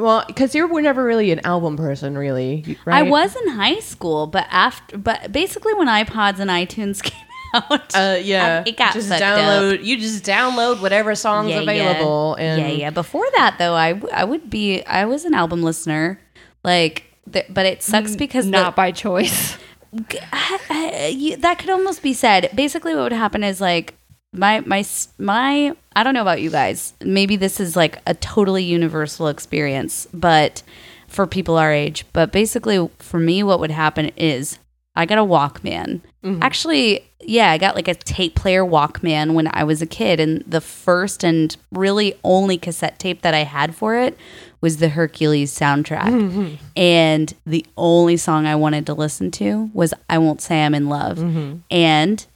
[0.00, 2.98] Well, because you were never really an album person, really, right?
[2.98, 7.94] I was in high school, but after, but basically when iPods and iTunes came out,
[7.94, 9.84] Uh, yeah, um, it got just download.
[9.84, 12.44] You just download whatever songs Yeah, available, yeah.
[12.44, 12.90] and yeah, yeah.
[12.90, 16.20] Before that, though, I I would be, I was an album listener,
[16.64, 19.56] like, th- but it sucks because the- Not by choice.
[19.92, 22.48] Uh, uh, you, that could almost be said.
[22.54, 23.94] Basically, what would happen is like
[24.32, 24.84] my my
[25.18, 25.74] my.
[25.96, 26.94] I don't know about you guys.
[27.00, 30.62] Maybe this is like a totally universal experience, but
[31.08, 32.04] for people our age.
[32.12, 34.58] But basically, for me, what would happen is
[34.94, 36.00] I got a Walkman.
[36.24, 36.42] Mm-hmm.
[36.42, 40.42] Actually, yeah, I got like a tape player Walkman when I was a kid, and
[40.46, 44.16] the first and really only cassette tape that I had for it
[44.60, 46.08] was the Hercules soundtrack.
[46.08, 46.54] Mm-hmm.
[46.76, 50.88] And the only song I wanted to listen to was I Won't Say I'm in
[50.88, 51.18] Love.
[51.18, 51.58] Mm-hmm.
[51.70, 52.26] And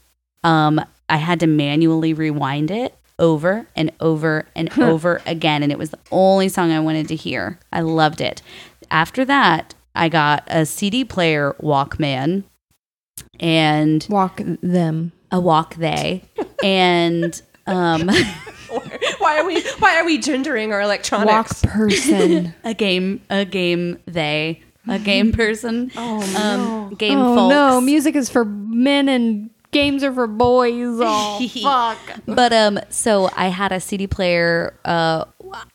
[0.43, 5.63] um, I had to manually rewind it over and over and over again.
[5.63, 7.59] And it was the only song I wanted to hear.
[7.73, 8.43] I loved it.
[8.91, 12.45] After that, I got a CD player Walkman
[13.41, 15.13] and Walk them.
[15.31, 16.23] a Walk They.
[16.65, 18.09] and um,
[19.19, 21.63] why are we why are we gendering our electronics?
[21.65, 22.55] Walk person.
[22.65, 25.91] a game, a game they, a game person.
[25.97, 27.51] Oh, um, Game oh folks.
[27.51, 30.73] no, music is for men and games are for boys.
[31.03, 31.99] Oh fuck.
[32.27, 34.79] But um, so I had a CD player.
[34.87, 35.27] Uh,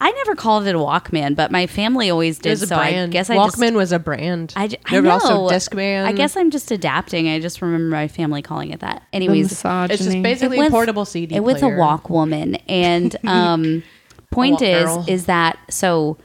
[0.02, 2.50] I never called it a Walkman, but my family always did.
[2.50, 3.74] There's a so I guess I Walkman just.
[3.76, 4.52] was a brand.
[4.56, 5.14] I, j- I there know.
[5.14, 6.06] was also Discman.
[6.06, 7.30] I guess I'm just adapting.
[7.30, 9.04] I just remember my family calling it that.
[9.14, 9.94] Anyways, Misogyny.
[9.94, 11.36] it's just basically It a portable CD.
[11.36, 11.78] it was a player.
[11.80, 13.84] walk woman and um
[14.32, 15.06] point is girl.
[15.08, 16.18] is that so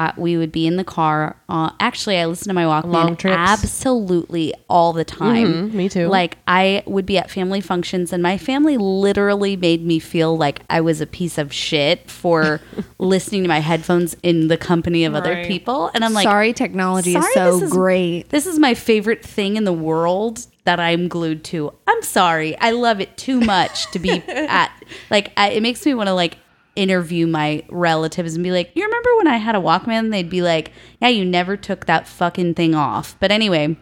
[0.00, 3.16] uh, we would be in the car uh, actually i listen to my walkman Long
[3.16, 3.36] trips.
[3.36, 6.08] absolutely all the time Mhm, me too.
[6.08, 10.62] like i would be at family functions and my family literally made me feel like
[10.70, 12.60] i was a piece of shit for
[12.98, 17.12] listening to my headphones in the company of other people and i'm like sorry, technology
[17.12, 18.28] sorry, is so this is- great.
[18.30, 21.72] this is my favorite thing in the world that I'm glued to.
[21.86, 22.56] I'm sorry.
[22.58, 24.70] I love it too much to be at
[25.10, 26.36] like I, it makes me want to like
[26.76, 30.42] interview my relatives and be like, "You remember when I had a Walkman?" They'd be
[30.42, 33.76] like, "Yeah, you never took that fucking thing off." But anyway,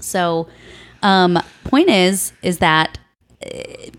[0.00, 0.48] so
[1.02, 2.98] um point is is that
[3.44, 3.48] uh,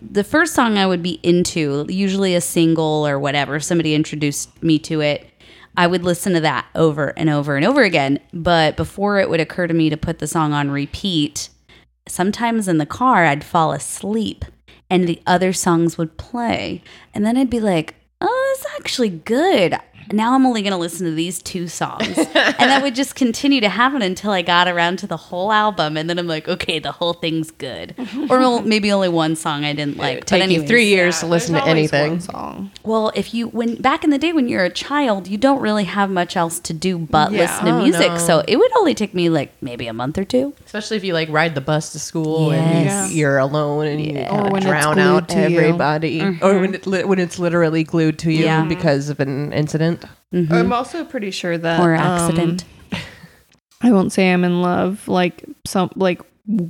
[0.02, 4.80] the first song I would be into, usually a single or whatever, somebody introduced me
[4.80, 5.30] to it.
[5.78, 8.20] I would listen to that over and over and over again.
[8.34, 11.50] But before it would occur to me to put the song on repeat,
[12.08, 14.44] sometimes in the car I'd fall asleep
[14.90, 16.82] and the other songs would play.
[17.14, 19.78] And then I'd be like, oh, it's actually good.
[20.12, 22.18] Now I'm only going to listen to these two songs.
[22.18, 25.98] and that would just continue to happen until I got around to the whole album.
[25.98, 27.96] And then I'm like, okay, the whole thing's good.
[28.30, 30.26] or maybe only one song I didn't like.
[30.26, 32.20] Take but you three years to listen to anything.
[32.20, 32.72] song.
[32.84, 35.84] Well, if you when back in the day when you're a child, you don't really
[35.86, 37.42] have much else to do but Yeah.
[37.42, 38.08] listen to Oh, music.
[38.12, 38.18] no.
[38.18, 40.54] So it would only take me like maybe a month or two.
[40.66, 42.92] Especially if you like ride the bus to school Yes.
[43.06, 44.36] and you, you're alone and you Yeah.
[44.36, 45.60] Or when it's drown out to you.
[45.60, 46.62] everybody, or mm-hmm.
[46.62, 48.66] when it when it's literally glued to you Yeah.
[48.66, 49.99] because of an incident.
[50.34, 52.66] I'm also pretty sure that Or um, accident.
[53.82, 55.08] I won't say I'm in love.
[55.08, 56.22] Like some like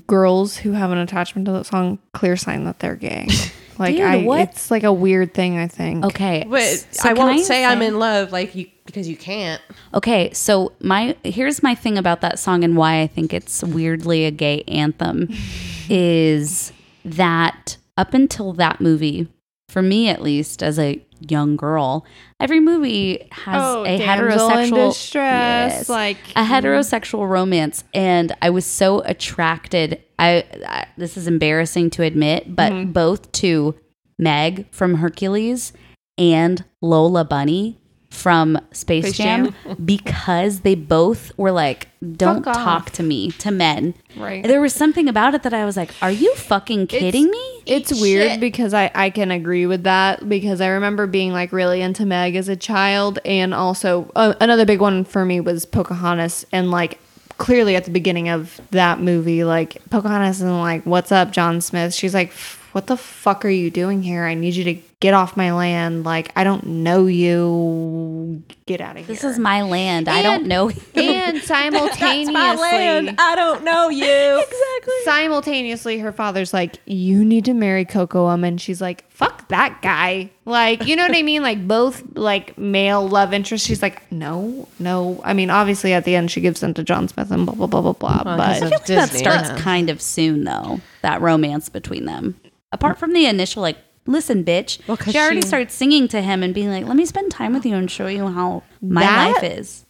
[0.08, 3.28] girls who have an attachment to that song, clear sign that they're gay.
[3.80, 4.42] Like Dude, I, what?
[4.42, 5.58] it's like a weird thing.
[5.58, 6.04] I think.
[6.04, 6.46] okay.
[6.46, 9.62] But so I won't say I'm in love like you because you can't.
[9.94, 14.26] Okay, so my here's my thing about that song and why I think it's weirdly
[14.26, 15.30] a gay anthem
[15.90, 16.74] is
[17.06, 19.30] that up until that movie,
[19.70, 22.06] for me at least, as a young girl,
[22.40, 25.90] every movie has Oh, a heterosexual distress, Yes.
[25.90, 30.02] like- a heterosexual romance, and I was so attracted.
[30.18, 32.92] I, I this is embarrassing to admit, but Mm-hmm.
[32.92, 33.76] both to
[34.18, 35.74] Meg from Hercules
[36.18, 37.79] and Lola Bunny
[38.10, 39.54] from Space, Space Jam,
[39.86, 42.64] because they both were like, "Don't Fuck off.
[42.64, 43.94] talk to me," to men.
[44.18, 44.44] Right.
[44.44, 47.92] There was something about it that I was like, "Are you fucking kidding me?" It's
[48.02, 52.04] weird because I, I can agree with that because I remember being like really into
[52.06, 56.72] Meg as a child and also uh, another big one for me was Pocahontas and
[56.72, 57.00] like
[57.38, 61.94] clearly at the beginning of that movie like Pocahontas and like what's up John Smith
[61.94, 62.34] she's like
[62.72, 66.04] what the fuck are you doing here I need you to get off my land
[66.04, 70.10] like I don't know you get out of here This is my land.
[70.10, 70.70] I don't know.
[70.94, 71.02] you.
[71.02, 74.40] and simultaneously I don't know you.
[74.40, 74.94] Exactly.
[75.06, 79.82] Simultaneously her father's like you need to marry coco um and she's like fuck that
[79.82, 80.32] guy.
[80.46, 81.44] Like, you know what I mean?
[81.44, 83.68] Like both like male love interests.
[83.68, 85.22] She's like, no, no.
[85.24, 87.68] I mean, obviously at the end she gives in to John Smith and blah blah
[87.68, 88.24] blah blah blah.
[88.26, 89.60] Well, but he's a- that Disney, starts yeah.
[89.60, 90.82] kind of soon though.
[91.04, 92.40] That romance between them.
[92.72, 93.78] Apart from the initial like,
[94.10, 94.80] listen, bitch.
[94.88, 97.32] Well, 'cause she already she- starts singing to him and being like, "Let me spend
[97.32, 99.86] time with you and show you how my That- life is."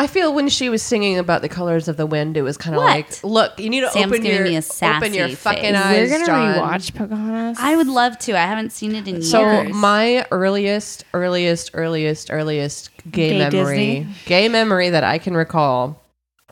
[0.00, 2.76] I feel when she was singing about the colors of the wind, it was kind
[2.76, 5.74] of like, look, you need to Sam's open your me a open your fucking face.
[5.74, 6.54] eyes, we're gonna John.
[6.54, 7.58] rewatch Pocahontas.
[7.60, 8.38] I would love to.
[8.38, 9.74] I haven't seen it in So years.
[9.74, 14.06] my earliest, earliest, earliest, earliest gay, Gay memory, Disney?
[14.26, 16.00] gay memory that I can recall,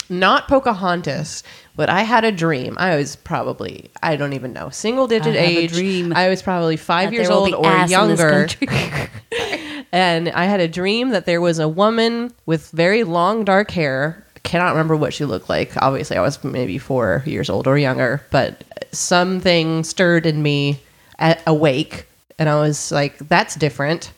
[0.09, 1.43] not Pocahontas,
[1.75, 2.77] but I had a dream.
[2.79, 5.73] I was probably, I don't even know, single digit I age.
[5.73, 9.11] dream I was probably five that years old or ass in this younger.
[9.93, 14.25] and I had a dream that there was a woman with very long dark hair.
[14.43, 15.77] Cannot remember what she looked like.
[15.83, 20.81] Obviously, I was maybe four years old or younger, but something stirred in me
[21.19, 22.07] at awake,
[22.39, 24.13] and I was like, "That's different."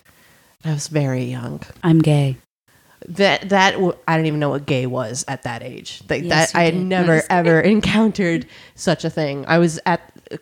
[0.64, 1.62] I was very young.
[1.82, 2.36] I'm gay.
[3.06, 6.02] That that w- I don't even know what gay was at that age.
[6.10, 6.82] Like Yes, that you I had did.
[6.86, 7.26] never Nice.
[7.30, 9.44] ever encountered such a thing.
[9.46, 10.00] I was at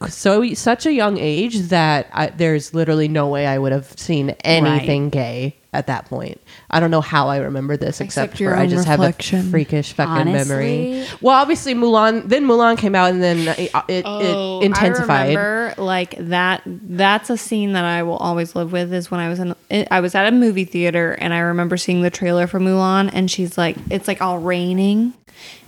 [0.08, 4.30] so such a young age that I, there's literally no way I would have seen
[4.42, 6.40] anything gay at that point.
[6.70, 9.38] I don't know how I remember this except, Except for I just reflection.
[9.38, 11.06] have a freakish fucking memory.
[11.20, 12.28] Well, obviously Mulan.
[12.28, 15.10] Then Mulan came out, and then it, it, Oh, it intensified.
[15.10, 16.62] I remember like that.
[16.66, 18.92] That's a scene that I will always live with.
[18.92, 19.54] Is when I was in,
[19.90, 23.30] I was at a movie theater and I remember seeing the trailer for Mulan, and
[23.30, 25.12] she's like, it's like all raining.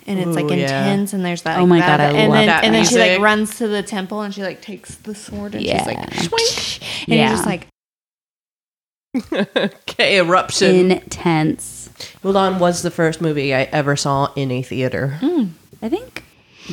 [0.07, 0.87] And it's like Ooh, yeah.
[0.87, 1.59] intense, and there's that.
[1.59, 3.69] Oh my like, God, I and love then, that And then she like runs to
[3.69, 5.77] the temple, and she like takes the sword, and Yeah.
[5.85, 6.81] she's like, Schwink.
[7.09, 7.27] and Yeah.
[7.29, 7.67] you're just like,
[9.87, 10.91] gay eruption.
[10.93, 11.89] Intense.
[12.23, 15.19] Mulan was the first movie I ever saw in a theater.
[15.83, 16.25] I think.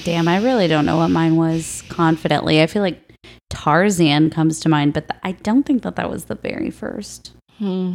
[0.04, 2.62] Damn, I really don't know what mine was confidently.
[2.62, 3.02] I feel like
[3.50, 7.32] Tarzan comes to mind, but th- I don't think that that was the very first.
[7.58, 7.94] hmm.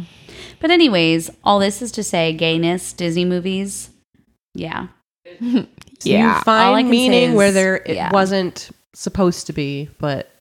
[0.59, 3.91] But anyways, all this is to say, gayness, Disney movies,
[4.55, 4.87] yeah,
[5.39, 8.11] you find meaning say where is- there it yeah.
[8.11, 10.31] wasn't supposed to be, but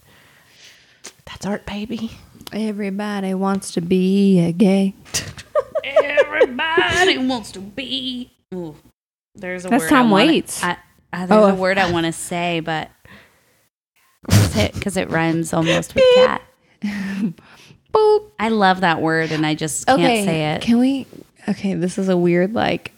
[1.26, 2.10] that's art, baby.
[2.52, 4.94] Everybody wants to be a gay.
[5.84, 8.30] everybody wants to be.
[8.54, 8.74] Ooh,
[9.34, 10.62] there's a That's word Tom I wanna- Waits.
[10.62, 10.76] I,
[11.12, 12.90] I, there's Oh, a word I want to say, but
[14.54, 16.42] because it rhymes almost with cat.
[17.92, 18.30] Boop.
[18.38, 20.62] I love that word, and I just can't okay, say it.
[20.62, 21.06] Can we?
[21.48, 22.92] Okay, this is a weird like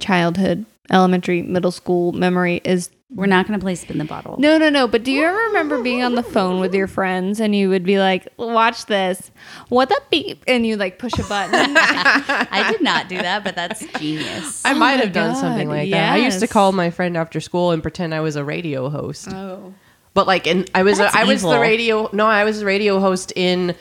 [0.00, 2.60] childhood, elementary, middle school memory.
[2.64, 4.36] Is We're not going to play spin the bottle.
[4.38, 4.86] no, no, no.
[4.86, 7.82] But do you ever remember being on the phone with your friends and you would
[7.84, 9.30] be like, "Watch this,
[9.70, 11.54] what the beep," and you like push a button?
[11.78, 14.62] I did not do that, but that's genius.
[14.64, 16.12] I Oh might my have done God, something like that.
[16.12, 19.28] I used to call my friend after school and pretend I was a radio host.
[19.30, 19.72] oh,
[20.12, 22.10] But like, and I was That's I was the radio.
[22.12, 23.74] No, I was the radio host in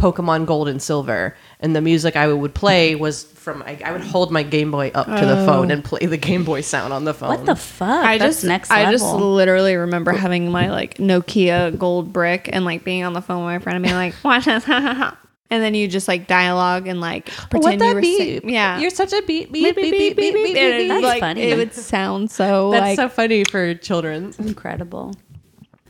[0.00, 3.62] Pokemon Gold and Silver, and the music I would play was from.
[3.62, 5.46] I, I would hold my Game Boy up to the oh.
[5.46, 7.28] phone and play the Game Boy sound on the phone.
[7.28, 8.04] what the fuck?
[8.04, 12.64] I that's just next I just literally remember having my like Nokia gold brick and
[12.64, 14.64] like being on the phone with my friend and being like, "Watch this,"
[15.50, 18.42] and then you just like dialogue and like pretend what you that were beep?
[18.42, 18.78] sing- yeah.
[18.78, 20.34] you're such a beep beep beep beep beep beep.
[20.34, 20.88] beep, and beep.
[20.88, 21.42] That's like, funny.
[21.42, 24.32] It would sound so That's like so funny for children.
[24.38, 25.14] incredible.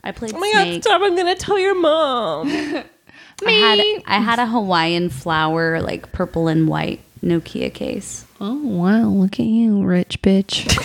[0.02, 0.62] I played Oh my god!
[0.62, 0.82] Snake.
[0.82, 1.02] Stop!
[1.02, 2.48] I'm gonna tell your mom.
[3.47, 8.24] I had I had a Hawaiian flower, like purple and white Nokia case.
[8.41, 10.70] Oh wow, look at you, rich bitch.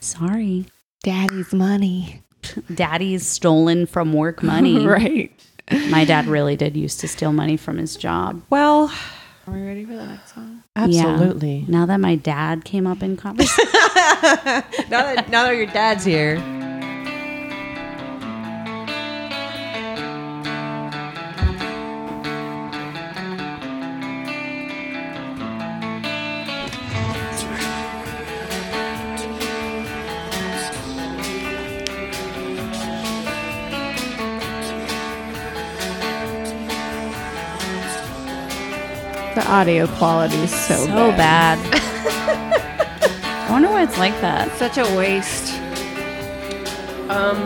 [0.00, 0.66] Sorry,
[1.02, 2.22] Daddy's money.
[2.74, 4.78] Daddy's stolen from work money.
[4.86, 5.32] right.
[5.90, 8.42] My dad really did used to steal money from his job.
[8.48, 8.90] Well,
[9.46, 10.62] Are we ready for the next song?
[10.76, 10.84] Yeah.
[11.06, 11.66] absolutely.
[11.68, 16.36] Now that my dad came up in conversation, now that now that your dad's here.
[39.48, 41.58] Audio quality is so, so bad.
[43.48, 44.52] I wonder why it's like that.
[44.58, 45.54] Such a waste.
[47.10, 47.38] Um,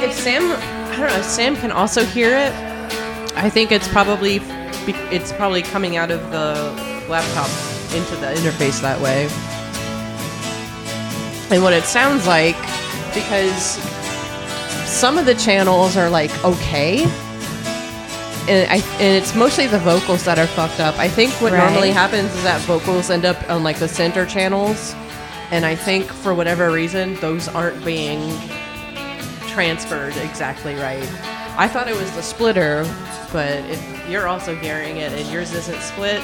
[0.00, 2.52] if Sam, I don't know, if Sam can also hear it.
[3.34, 4.40] I think it's probably
[5.10, 6.54] it's probably coming out of the
[7.08, 7.50] laptop
[7.94, 9.24] into the interface that way.
[11.50, 12.56] And what it sounds like,
[13.12, 13.78] because
[14.88, 17.04] some of the channels are like okay,
[18.48, 20.98] and I and it's mostly the vocals that are fucked up.
[20.98, 21.64] I think what Right.
[21.64, 24.94] normally happens is that vocals end up on like the center channels,
[25.50, 28.20] and I think for whatever reason those aren't being
[29.48, 31.02] transferred exactly right.
[31.58, 32.84] I thought it was the splitter,
[33.32, 36.20] but if you're also hearing it and yours isn't split,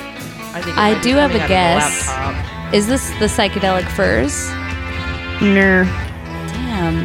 [0.55, 2.07] I think it I be do have a out of the guess.
[2.09, 2.73] laptop.
[2.75, 4.49] Is this the psychedelic furs?
[5.43, 5.85] No.
[6.53, 7.05] Damn.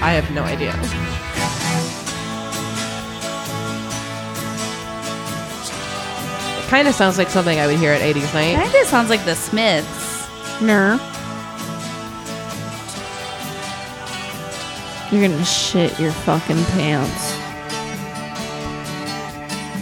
[0.00, 0.72] I have no idea.
[6.68, 8.54] Kind of sounds like something I would hear at 80s night.
[8.54, 10.28] Kind of sounds like the Smiths.
[10.60, 11.00] Ner.
[15.10, 17.32] You're gonna shit your fucking pants.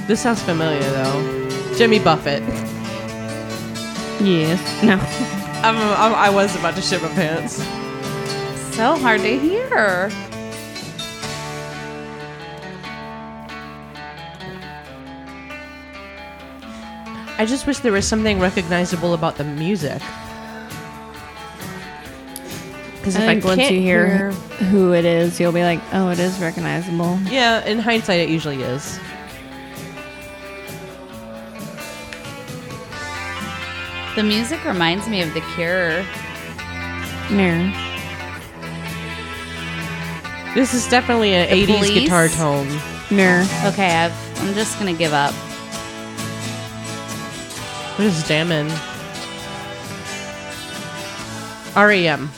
[0.07, 1.75] This sounds familiar though.
[1.77, 2.43] Jimmy Buffett.
[4.23, 4.83] Yes.
[4.83, 4.95] No.
[5.63, 7.57] I'm, I'm, I was about to shit my pants.
[8.77, 10.11] So hard to hear.
[17.39, 20.01] I just wish there was something recognizable about the music.
[22.99, 24.33] Because if I think once you hear
[24.71, 27.19] who it is, you'll be like, oh, it is recognizable.
[27.25, 28.99] yeah, in hindsight, it usually is.
[34.17, 36.03] The music reminds me of The Cure.
[37.31, 37.71] Ner.
[40.55, 42.03] This is definitely an The 80s Police?
[42.05, 42.67] guitar tone.
[43.11, 43.47] Ner.
[43.67, 45.35] Okay, I've, I'm just gonna give up.
[47.99, 48.69] We're just jamming.
[51.75, 52.31] REM.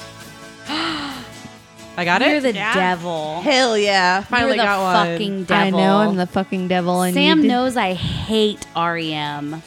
[1.96, 2.28] I got it.
[2.28, 2.42] You're it.
[2.42, 3.40] the devil.
[3.40, 4.22] Hell yeah!
[4.22, 5.06] Finally You're the got one.
[5.18, 5.80] fucking devil.
[5.80, 7.02] I know I'm the fucking devil.
[7.02, 9.62] And Sam you did- knows I hate REM.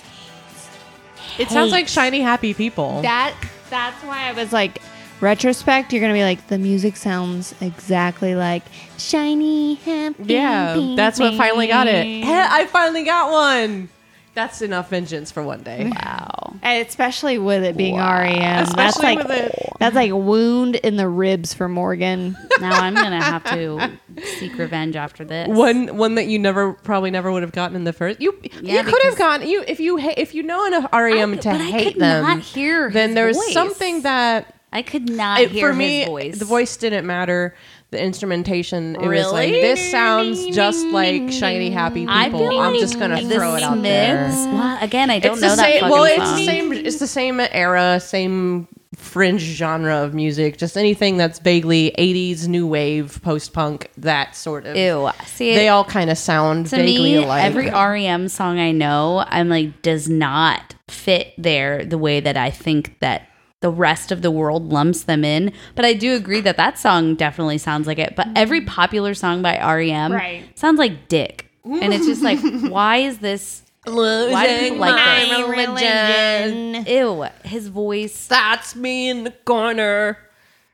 [1.38, 3.02] It sounds like shiny happy people.
[3.02, 3.34] that.
[3.70, 4.82] That's why I was like,
[5.22, 5.92] retrospect.
[5.94, 8.64] You're gonna be like, the music sounds exactly like
[8.98, 10.24] shiny happy.
[10.26, 12.24] yeah, that's what finally got it.
[12.24, 13.90] Heh, I finally got one.
[14.34, 15.92] That's enough vengeance for one day.
[15.94, 16.56] Wow.
[16.62, 18.66] And especially with it being REM.
[18.76, 19.54] that's like with it.
[19.80, 22.38] that's like a wound in the ribs for Morgan.
[22.62, 23.92] Now I'm gonna have to
[24.40, 25.48] seek revenge after this.
[25.50, 28.22] One one that you never probably never would have gotten in the first.
[28.22, 30.86] You Yeah, you could have because- gotten you if you ha- if you know enough
[30.94, 32.24] REM I- to but I hate could them.
[32.24, 33.54] not hear then his there's voice.
[33.54, 36.40] something that I could not it- hear for me his voice.
[36.40, 37.54] the voice didn't matter.
[37.92, 39.62] The instrumentation, it was like Really?
[39.62, 42.14] this sounds just like shiny happy people.
[42.14, 44.32] I feel I'm like just gonna the throw it out there.
[44.32, 45.80] Smiths- again, I don't it's know the that same.
[45.82, 46.38] fucking Well, it's song.
[46.38, 46.72] the same.
[46.74, 50.58] It's the same era, same fringe genre of music.
[50.58, 54.78] Just anything that's vaguely '80s new wave, post punk, that sort of.
[54.78, 55.10] Ew.
[55.26, 57.44] See, They all kind of sound to vaguely me, alike.
[57.44, 62.52] every REM song I know, I'm like, does not fit there the way that I
[62.52, 63.28] think that
[63.62, 65.54] the rest of the world lumps them in.
[65.76, 68.16] But I do agree that that song definitely sounds like it.
[68.16, 68.38] But mm-hmm.
[68.38, 70.44] every popular song by REM Right.
[70.58, 71.48] sounds like Dick.
[71.64, 72.40] And it's just like,
[72.70, 73.62] why is this?
[73.86, 75.48] Why do people like this?
[75.48, 76.86] religion.
[76.86, 78.28] Ew, his voice.
[78.28, 80.18] That's me in the corner.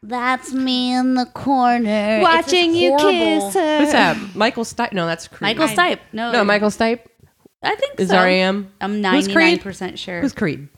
[0.03, 2.19] That's me in the corner.
[2.21, 3.11] Watching you horrible.
[3.11, 3.79] kiss her.
[3.79, 4.35] Who's that?
[4.35, 4.93] Michael Stipe?
[4.93, 5.57] No, that's Creed.
[5.57, 5.99] Michael Stipe.
[6.13, 6.99] No, No, Michael Stipe
[7.63, 8.23] I think is so.
[8.23, 8.71] REM.
[8.79, 9.61] I'm Who's Creed?
[9.61, 10.21] 99% sure.
[10.21, 10.69] Who's Creed?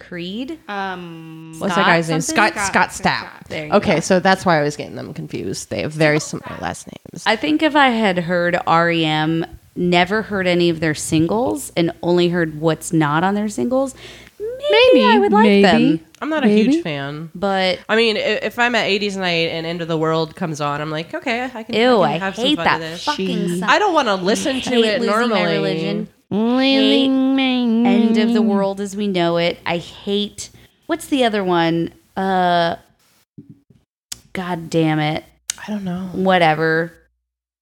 [0.00, 0.58] Creed?
[0.68, 2.20] Um, What's that guy's name?
[2.20, 2.52] something?
[2.52, 3.46] Scott Scott Stapp.
[3.48, 4.00] There you Okay, go.
[4.00, 5.70] so that's why I was getting them confused.
[5.70, 7.22] They have very similar last names.
[7.26, 12.28] I think if I had heard REM, never heard any of their singles, and only
[12.28, 13.94] heard what's not on their singles,
[14.38, 14.54] maybe,
[14.94, 15.62] Maybe, I would like maybe.
[15.96, 16.06] them.
[16.20, 17.30] I'm not a huge fan.
[17.34, 20.80] But I mean, if I'm at 80s night and End of the World comes on,
[20.80, 21.74] I'm like, okay, I can.
[21.74, 23.04] ew, I, I, can have some hate fun that with this.
[23.04, 23.62] fucking song.
[23.68, 25.40] I don't want to listen to hate it losing normally.
[25.42, 26.08] my religion.
[26.30, 26.64] Lilling Mang.
[26.64, 27.23] End
[28.28, 29.58] of the world as we know it.
[29.64, 30.50] I hate.
[30.86, 31.92] What's the other one?
[32.16, 32.76] Uh,
[34.32, 35.24] God damn it.
[35.66, 36.10] I don't know.
[36.12, 36.92] Whatever.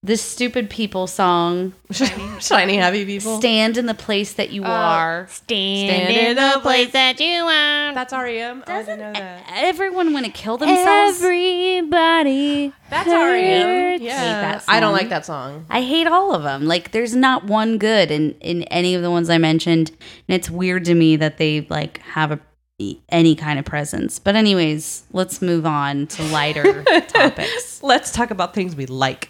[0.04, 1.74] This stupid people song.
[2.40, 3.38] Shiny happy people.
[3.38, 5.28] Stand in the place that you uh, are.
[5.30, 7.94] Stand, Stand in in the place place- that you are.
[7.94, 8.64] That's REM.
[8.66, 9.44] Oh, I Doesn't didn't know that.
[9.54, 11.22] everyone want to kill themselves?
[11.22, 12.72] Everybody.
[12.90, 13.62] That's REM.
[13.68, 14.02] hurts.
[14.02, 15.66] Yeah, Hate that I don't like that song.
[15.70, 16.66] I hate all of them.
[16.66, 19.90] Like, there's not one good in in any of the ones I mentioned,
[20.28, 22.40] and it's weird to me that they like have a
[23.08, 24.18] any kind of presence.
[24.18, 27.80] But anyways, let's move on to lighter topics.
[27.84, 29.28] Let's talk about things we like.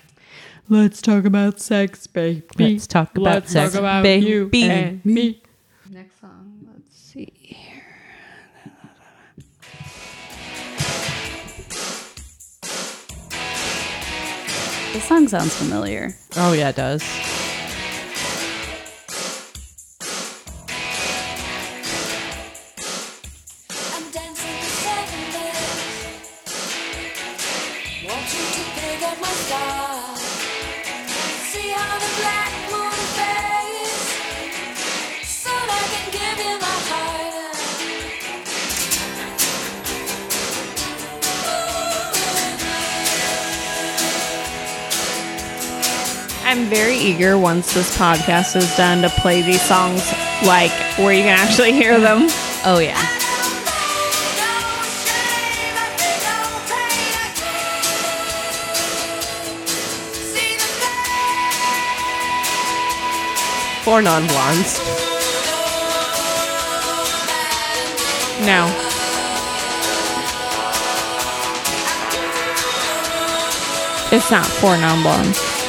[0.69, 2.43] Let's talk about sex, baby.
[2.59, 4.27] Let's talk about Let's sex, talk about baby.
[4.27, 5.43] you and me.
[5.91, 6.67] Next song.
[6.73, 7.33] Let's see.
[14.93, 16.15] This song sounds familiar.
[16.37, 17.03] Oh yeah, it does.
[46.63, 50.13] I'm very eager once this podcast is done to play these songs
[50.47, 52.29] like where you can actually hear them.
[52.65, 52.95] Oh yeah.
[63.83, 64.79] Four non-blondes.
[68.47, 68.69] No.
[74.13, 75.62] It's not four non blondes.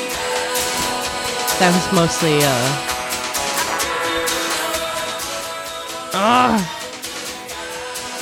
[1.63, 2.89] That was mostly uh
[6.15, 6.59] Ah.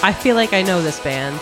[0.03, 1.39] I feel like I know this band.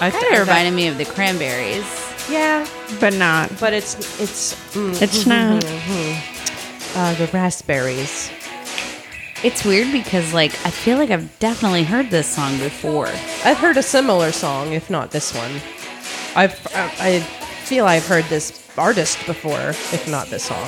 [0.00, 1.84] I Kind of reminded me of the Cranberries.
[2.30, 2.66] Yeah,
[3.00, 3.50] But not.
[3.60, 5.62] but it's it's mm, It's not.
[6.96, 8.30] uh, the raspberries.
[9.44, 13.08] It's weird because like I feel like I've definitely heard this song before.
[13.44, 15.52] I've heard a similar song, if not this one.
[16.34, 17.26] I've I I
[17.68, 20.66] feel I've heard this artist before, if not this song.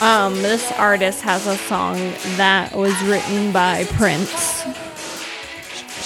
[0.00, 1.96] Um, this artist has a song
[2.36, 4.62] that was written by Prince.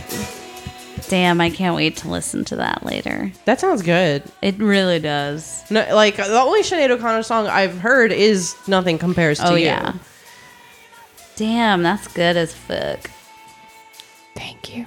[1.09, 3.33] Damn, I can't wait to listen to that later.
[3.45, 4.23] That sounds good.
[4.41, 5.69] It really does.
[5.71, 9.65] No, like the only Sinead O'Connor song I've heard is "Nothing Compares to Oh You."
[9.67, 9.95] yeah.
[11.37, 13.11] Damn, that's good as fuck.
[14.35, 14.87] Thank you.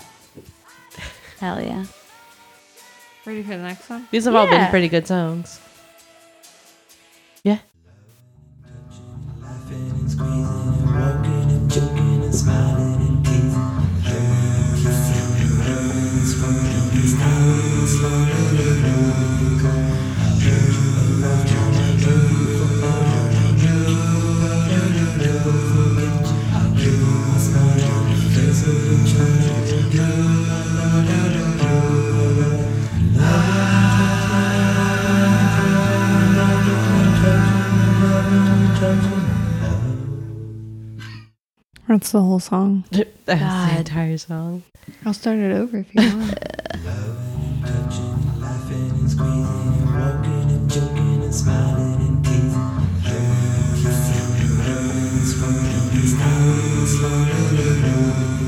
[1.40, 1.86] Hell yeah.
[3.26, 4.08] Ready for the next one?
[4.12, 4.70] These have all been Yeah.
[4.70, 5.60] pretty good songs.
[7.44, 7.60] Yeah.
[41.96, 42.84] That's the whole song.
[42.92, 44.64] That's the entire song.
[45.06, 46.38] I'll start it over if you want.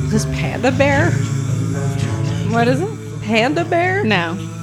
[0.03, 1.11] Is this Panda Bear?
[2.52, 3.22] what is it?
[3.22, 4.03] Panda Bear?
[4.03, 4.56] No.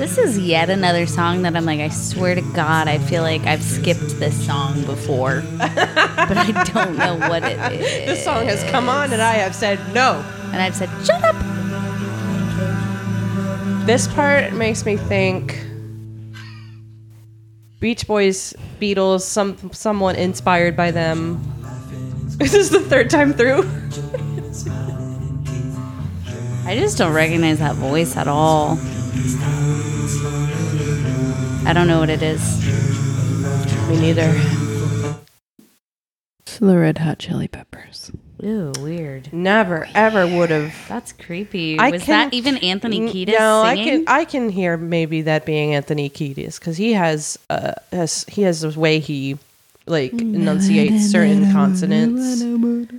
[0.00, 3.42] This is yet another song that I'm like, I swear to God, I feel like
[3.42, 8.06] I've skipped this song before, but I don't know what it is.
[8.06, 10.24] This song has come on and I have said no.
[10.54, 11.36] And I've said, shut up.
[13.84, 15.62] This part makes me think
[17.78, 21.44] Beach Boys, Beatles, some someone inspired by them.
[22.38, 23.58] This is the third time through.
[26.64, 28.78] I just don't recognize that voice at all.
[31.66, 32.40] I don't know what it is.
[33.88, 34.32] Me neither.
[36.40, 38.10] It's the Red Hot Chili Peppers.
[38.42, 39.32] Ooh, weird.
[39.32, 40.74] Never ever would have.
[40.88, 41.78] That's creepy.
[41.78, 45.22] I Was can- that even Anthony N- Kiedis No, I can I can hear maybe
[45.22, 49.38] that being Anthony Kiedis because he has uh has he has a way he
[49.90, 52.42] like enunciate certain consonants.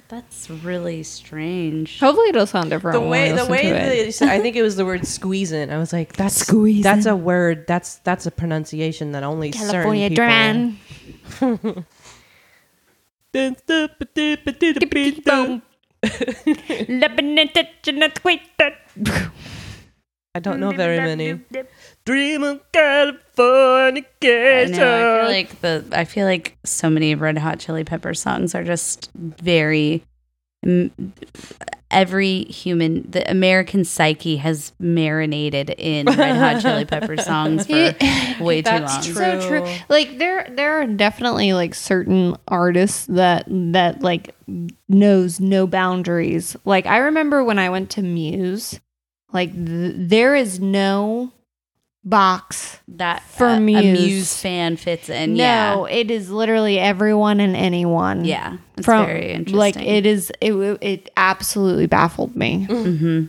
[0.09, 1.99] That's really strange.
[1.99, 3.01] Hopefully it'll sound different.
[3.01, 5.71] The way the way that they said- I think it was the word squeezing.
[5.71, 6.83] I was like, that's Squeezin'.
[6.83, 7.65] That's a word.
[7.67, 10.77] That's that's a pronunciation that only California certain
[11.39, 11.61] people.
[11.61, 11.85] Dran.
[20.33, 21.41] I don't know very many.
[22.05, 24.03] Dream of California.
[24.23, 25.19] I know.
[25.19, 25.85] I feel like the.
[25.91, 30.03] I feel like so many Red Hot Chili Pepper songs are just very.
[31.89, 37.73] Every human, the American psyche has marinated in Red Hot Chili Pepper songs for
[38.41, 38.81] way too long.
[38.81, 39.15] That's true.
[39.15, 39.67] so true.
[39.89, 44.33] Like there, there are definitely like certain artists that that like
[44.87, 46.55] knows no boundaries.
[46.63, 48.79] Like I remember when I went to Muse,
[49.33, 51.31] like th- there is no
[52.03, 52.79] box.
[52.87, 54.35] That For uh, a Muse.
[54.41, 55.33] Fan fits in.
[55.35, 58.25] no, Yeah, it is literally everyone and anyone.
[58.25, 59.57] yeah, it's from very interesting.
[59.57, 60.31] like it is.
[60.41, 62.65] It it absolutely baffled me.
[62.65, 63.25] hmm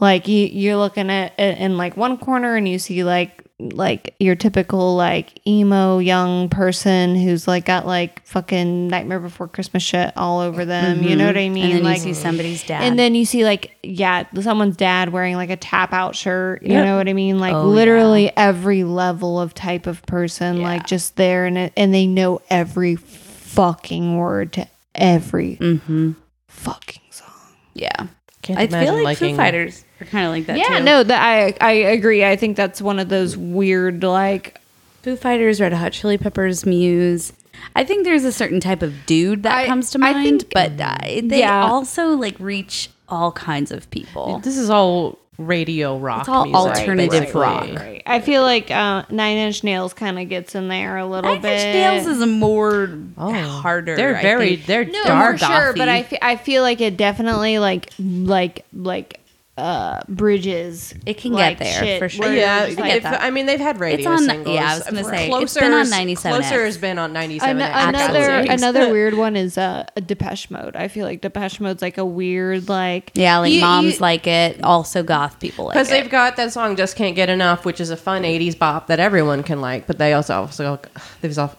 [0.00, 4.14] Like you, you're looking at it in like one corner and you see like like
[4.18, 10.12] your typical like emo young person who's like got like fucking Nightmare Before Christmas shit
[10.16, 11.02] all over them.
[11.02, 11.64] You know what I mean?
[11.64, 11.64] Mm-hmm.
[11.64, 12.82] And then like you see somebody's dad.
[12.82, 16.62] and then you see like yeah, someone's dad wearing like a tap out shirt.
[16.62, 16.84] You Yeah.
[16.84, 17.38] know what I mean?
[17.38, 20.62] Like Oh, literally every level of type of person, Yeah.
[20.64, 26.12] like just there and it, and they know every fucking word to every hmm
[26.48, 27.28] fucking song.
[27.74, 28.06] yeah,
[28.42, 30.84] can't I feel like liking Foo Fighters are kind of like that Yeah, too.
[30.84, 32.24] no, that I I agree.
[32.24, 34.58] I think that's one of those weird like
[35.02, 37.32] Foo Fighters, Red Hot Chili Peppers, Muse.
[37.76, 40.52] I think there's a certain type of dude that I- comes to I mind, think-
[40.54, 41.66] but uh, they Yeah.
[41.66, 44.38] also like reach all kinds of people.
[44.44, 46.20] This is all radio rock.
[46.20, 47.40] It's all music, alternative basically.
[47.40, 47.68] rock.
[47.74, 48.02] Right.
[48.06, 51.40] I feel like uh, Nine Inch Nails kind of gets in there a little Nine
[51.42, 51.52] bit.
[51.60, 53.96] Inch Nails is a more Oh, harder.
[53.96, 54.56] They're I very.
[54.56, 54.66] think.
[54.66, 55.38] They're no, dark.
[55.38, 55.92] for sure, but gothy.
[55.92, 59.18] I fe- I feel like it definitely like like like
[59.60, 60.94] uh bridges.
[61.06, 62.26] It can like, get there, shit for sure.
[62.26, 63.04] where Yeah, just I like- if.
[63.04, 64.54] I mean they've had radio on- singles.
[64.54, 66.20] yeah, I was gonna For say, it's been on 97X.
[66.30, 67.60] Closer has been on 97.
[67.60, 70.76] An- another another weird one is uh, a Depeche Mode.
[70.76, 74.26] I feel like Depeche Mode's like a weird like Yeah, like You- moms you- like
[74.26, 74.62] it.
[74.64, 77.90] Also, goth people like because they've got that song "Just Can't Get Enough," which is
[77.90, 79.86] a fun '80s bop that everyone can like.
[79.86, 80.78] But they also also
[81.20, 81.56] they've also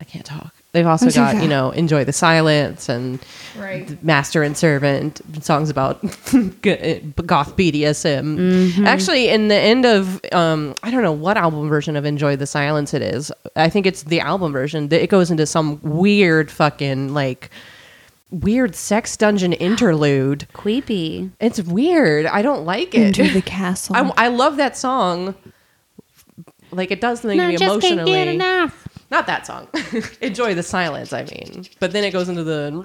[0.00, 0.53] I can't talk.
[0.74, 3.20] They've also so got you know "Enjoy the Silence" and
[3.56, 4.02] Right.
[4.02, 8.36] "Master and Servant" songs about goth BDSM.
[8.36, 8.84] Mm-hmm.
[8.84, 12.46] Actually, in the end of um, I don't know what album version of "Enjoy the
[12.48, 13.30] Silence" it is.
[13.54, 14.92] I think it's the album version.
[14.92, 17.50] It goes into some weird fucking like
[18.32, 20.48] weird sex dungeon interlude.
[20.54, 21.30] Creepy.
[21.38, 22.26] It's weird.
[22.26, 23.16] I don't like it.
[23.16, 23.94] Into the castle.
[23.94, 25.36] I, I love that song.
[26.72, 28.40] Like it does something to me emotionally.
[29.14, 29.68] Not that song.
[30.20, 31.12] Enjoy the silence.
[31.12, 32.82] I mean, but then it goes into the.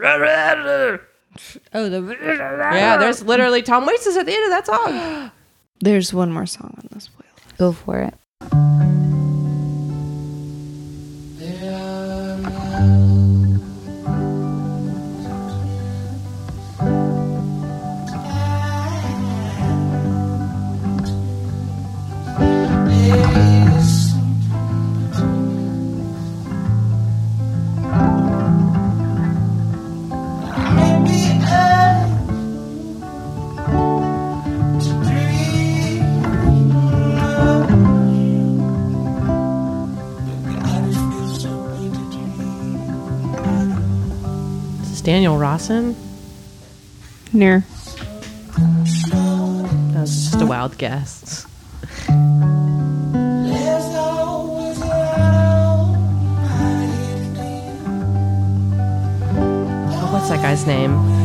[1.74, 5.32] oh, the Yeah, there's literally Tom Waits is at the end of that song.
[5.80, 7.58] there's one more song on this playlist.
[7.58, 8.89] Go for it.
[45.60, 45.94] Rawson?
[47.34, 47.66] Near.
[49.12, 51.44] That was just a wild guess.
[60.14, 61.19] What's that guy's name?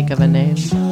[0.00, 0.89] Think of a name.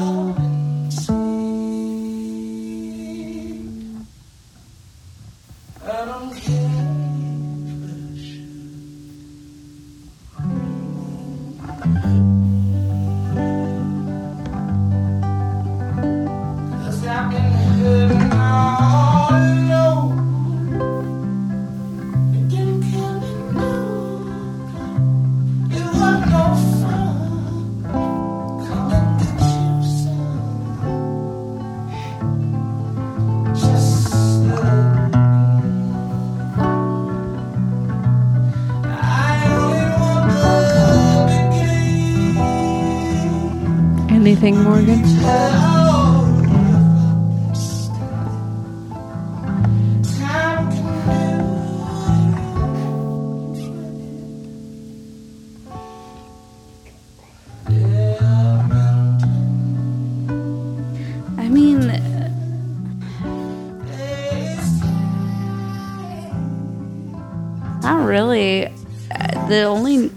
[69.48, 70.10] The only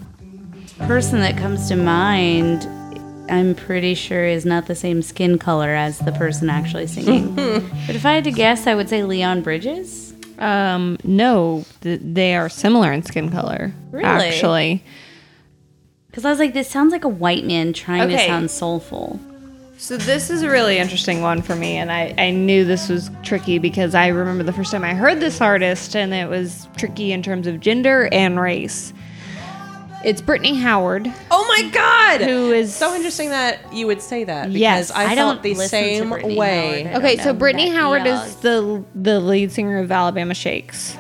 [0.80, 2.68] person that comes to mind,
[3.30, 7.34] I'm pretty sure, is not the same skin color as the person actually singing.
[7.36, 10.14] but if I had to guess, I would say Leon Bridges.
[10.38, 13.74] Um, no, th- they are similar in skin color.
[13.92, 14.06] Really?
[14.06, 14.84] Actually.
[16.08, 18.28] Because I was like, this sounds like a white man trying to Okay.
[18.28, 19.18] sound soulful.
[19.78, 23.10] So this is a really interesting one for me, and I, I knew this was
[23.24, 27.12] tricky because I remember the first time I heard this artist, and it was tricky
[27.14, 28.94] in terms of gender and race.
[30.04, 32.22] It's Brittany Howard, Oh my god!
[32.22, 34.92] who is so interesting that you would say that because Yes.
[34.92, 35.70] I, I felt don't the listen to
[36.00, 36.84] same Brittany way.
[36.84, 36.96] Howard.
[36.96, 40.34] I Okay, don't so know Brittany that Howard is the the lead singer of Alabama
[40.34, 40.98] Shakes.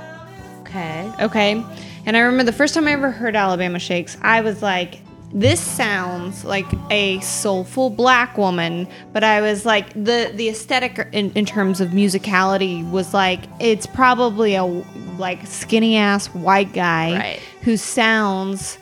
[0.62, 1.12] Okay.
[1.20, 1.64] Okay,
[2.06, 5.00] and I remember the first time I ever heard Alabama Shakes, I was like,
[5.34, 11.32] this sounds like a soulful black woman, but I was like the the aesthetic in,
[11.34, 14.64] in terms of musicality was like it's probably a
[15.18, 17.40] like skinny ass white guy Right.
[17.64, 18.78] who sounds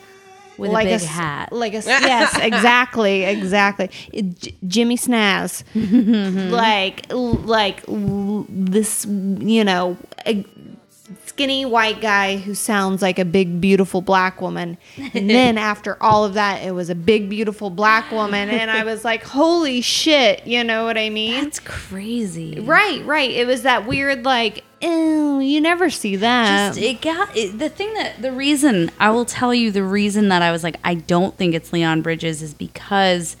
[0.60, 1.52] With a big s- hat.
[1.52, 3.90] like a yes, exactly, exactly.
[4.12, 5.64] J- Jimmy Snaz,
[6.50, 9.96] like like l- this, you know,
[10.26, 10.44] a
[11.26, 14.76] skinny white guy who sounds like a big beautiful black woman.
[15.14, 18.84] And then after all of that, it was a big beautiful black woman, and I
[18.84, 21.42] was like, holy shit, you know what I mean?
[21.42, 22.60] That's crazy.
[22.60, 23.30] Right, right.
[23.30, 26.74] It was that weird, like, ew, you never see that.
[26.74, 30.28] Just it got it, the thing that the reason I will tell you the reason
[30.28, 33.36] that I was like I don't think it's Leon Bridges is because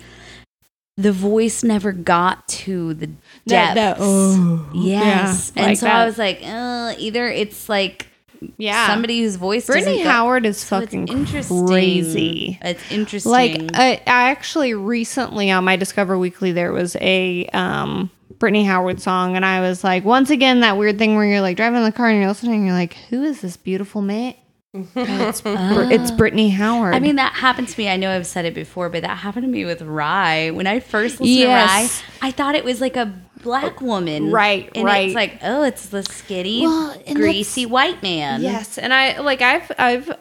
[0.96, 3.06] the voice never got to the
[3.46, 3.74] That- depth.
[3.76, 5.96] that, oh, yes, yeah, and like so that.
[5.96, 8.08] I was like, uh, either it's like
[8.56, 8.86] yeah.
[8.86, 11.66] somebody whose voice Brittany Howard is So it's fucking interesting.
[11.66, 12.58] crazy.
[12.62, 13.32] It's interesting.
[13.32, 19.00] Like I, I actually recently on my Discover Weekly there was a um Brittany Howard
[19.00, 21.84] song and I was like once again that weird thing where you're like driving in
[21.84, 24.34] the car and you're listening and you're like who is this beautiful man?
[24.72, 25.72] It's, ah.
[25.74, 26.94] Br- it's Brittany Howard.
[26.94, 27.88] I mean, that happened to me.
[27.88, 30.54] I know I've said it before, but that happened to me with Rhye.
[30.54, 31.98] When I first listened Yes.
[32.00, 34.30] to Rhye, I thought it was like a black woman.
[34.30, 35.08] Right, and right.
[35.08, 38.42] It's like, oh, it's the skinny, Well, greasy white man.
[38.42, 40.16] Yes, and I like I've I've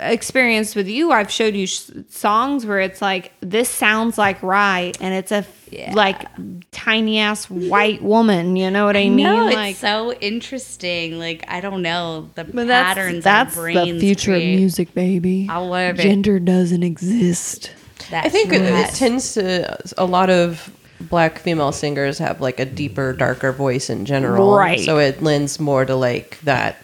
[0.00, 1.12] experienced with you.
[1.12, 5.42] I've showed you sh- songs where it's like this sounds like Rhye, and it's a
[5.74, 5.92] Yeah.
[5.94, 6.26] like
[6.70, 8.56] tiny ass white woman.
[8.56, 9.16] You know what I, mean?
[9.16, 11.18] No, it's like so interesting.
[11.18, 13.24] Like I don't know the but that's patterns.
[13.24, 14.54] that's our brains the future create.
[14.54, 15.48] of music, baby.
[15.50, 16.02] I love it.
[16.02, 17.72] Gender doesn't exist.
[18.10, 20.70] That's I think it, it tends to a lot of
[21.00, 24.80] black female singers have like a deeper, darker voice in general, Right.
[24.80, 26.76] So it lends more to like that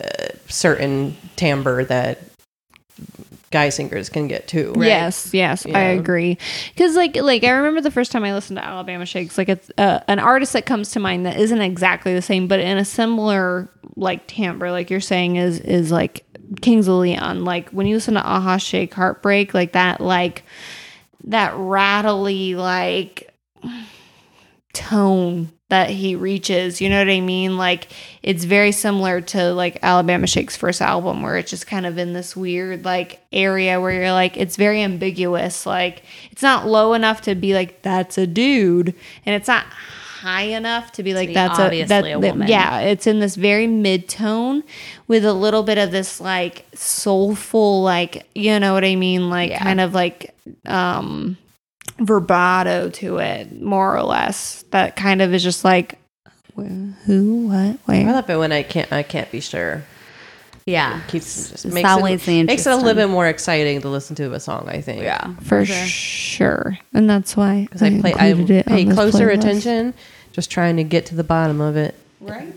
[0.00, 2.20] uh, certain timbre that
[3.54, 4.74] guy singers can get too.
[4.76, 6.38] Yes, yes, I agree.
[6.70, 9.70] Because like, like I remember the first time I listened to Alabama Shakes, like it's
[9.78, 12.84] uh, an artist that comes to mind that isn't exactly the same, but in a
[12.84, 16.26] similar like timbre, like you're saying, is is like
[16.62, 17.44] Kings of Leon.
[17.44, 20.42] Like when you listen to Aha Shake Heartbreak, like that, like
[21.22, 23.32] that rattly like
[24.72, 27.56] tone that he reaches you know what i mean?
[27.56, 27.88] Like
[28.22, 32.12] it's very similar to like alabama shake's first album where it's just kind of in
[32.12, 35.64] this weird like area where you're like it's very ambiguous.
[35.66, 38.94] Like it's not low enough to be like that's a dude.
[39.24, 39.64] And it's not
[40.20, 42.48] high enough to be like be that's a, obviously that, a that- woman.
[42.48, 42.80] yeah.
[42.80, 44.62] It's in this very mid tone
[45.08, 49.30] with a little bit of this like soulful like you know what i mean?
[49.30, 49.62] Like Yeah.
[49.62, 50.34] kind of like
[50.66, 51.36] um
[51.98, 54.64] verbato to it, more or less.
[54.70, 55.98] That kind of is just like
[56.56, 59.82] wh- who, what, I love it when I can't I can't be sure.
[60.66, 61.00] yeah.
[61.08, 63.88] Keeps just It's makes always it, the makes it a little bit more exciting to
[63.88, 64.68] listen to a song.
[64.68, 65.02] I think.
[65.02, 65.34] Yeah.
[65.42, 66.78] For sure.
[66.92, 69.34] and that's why because I play I it pay closer playlist.
[69.38, 69.94] attention,
[70.32, 71.94] just trying to get to the bottom of it.
[72.20, 72.52] Right.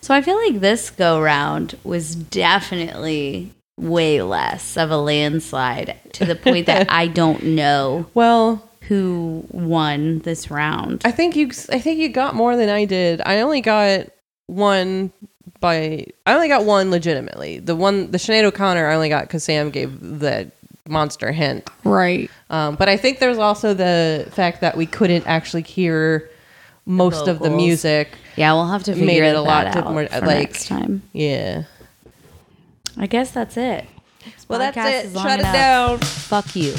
[0.00, 6.24] So I feel like this go round was definitely way less of a landslide to
[6.24, 11.02] the point that I don't know Well, who won this round.
[11.04, 13.20] I think you I think you got more than I did.
[13.24, 14.08] I only got
[14.46, 15.12] one
[15.60, 17.58] by I only got one legitimately.
[17.60, 20.50] The one the Sinead O'Connor I only got because Sam gave the
[20.88, 21.70] monster hint.
[21.84, 22.30] Right.
[22.50, 26.28] Um, but I think there's also the fact that we couldn't actually hear
[26.84, 28.08] most of the music.
[28.34, 30.26] Yeah, we'll have to Made figure it it a a lot lot out more, for
[30.26, 31.02] like- next time.
[31.12, 31.64] Yeah.
[32.98, 33.86] I guess that's it.
[34.24, 35.06] This Well, that's podcast it.
[35.06, 35.54] is long Shut it enough.
[35.54, 35.98] down.
[35.98, 36.74] Fuck you.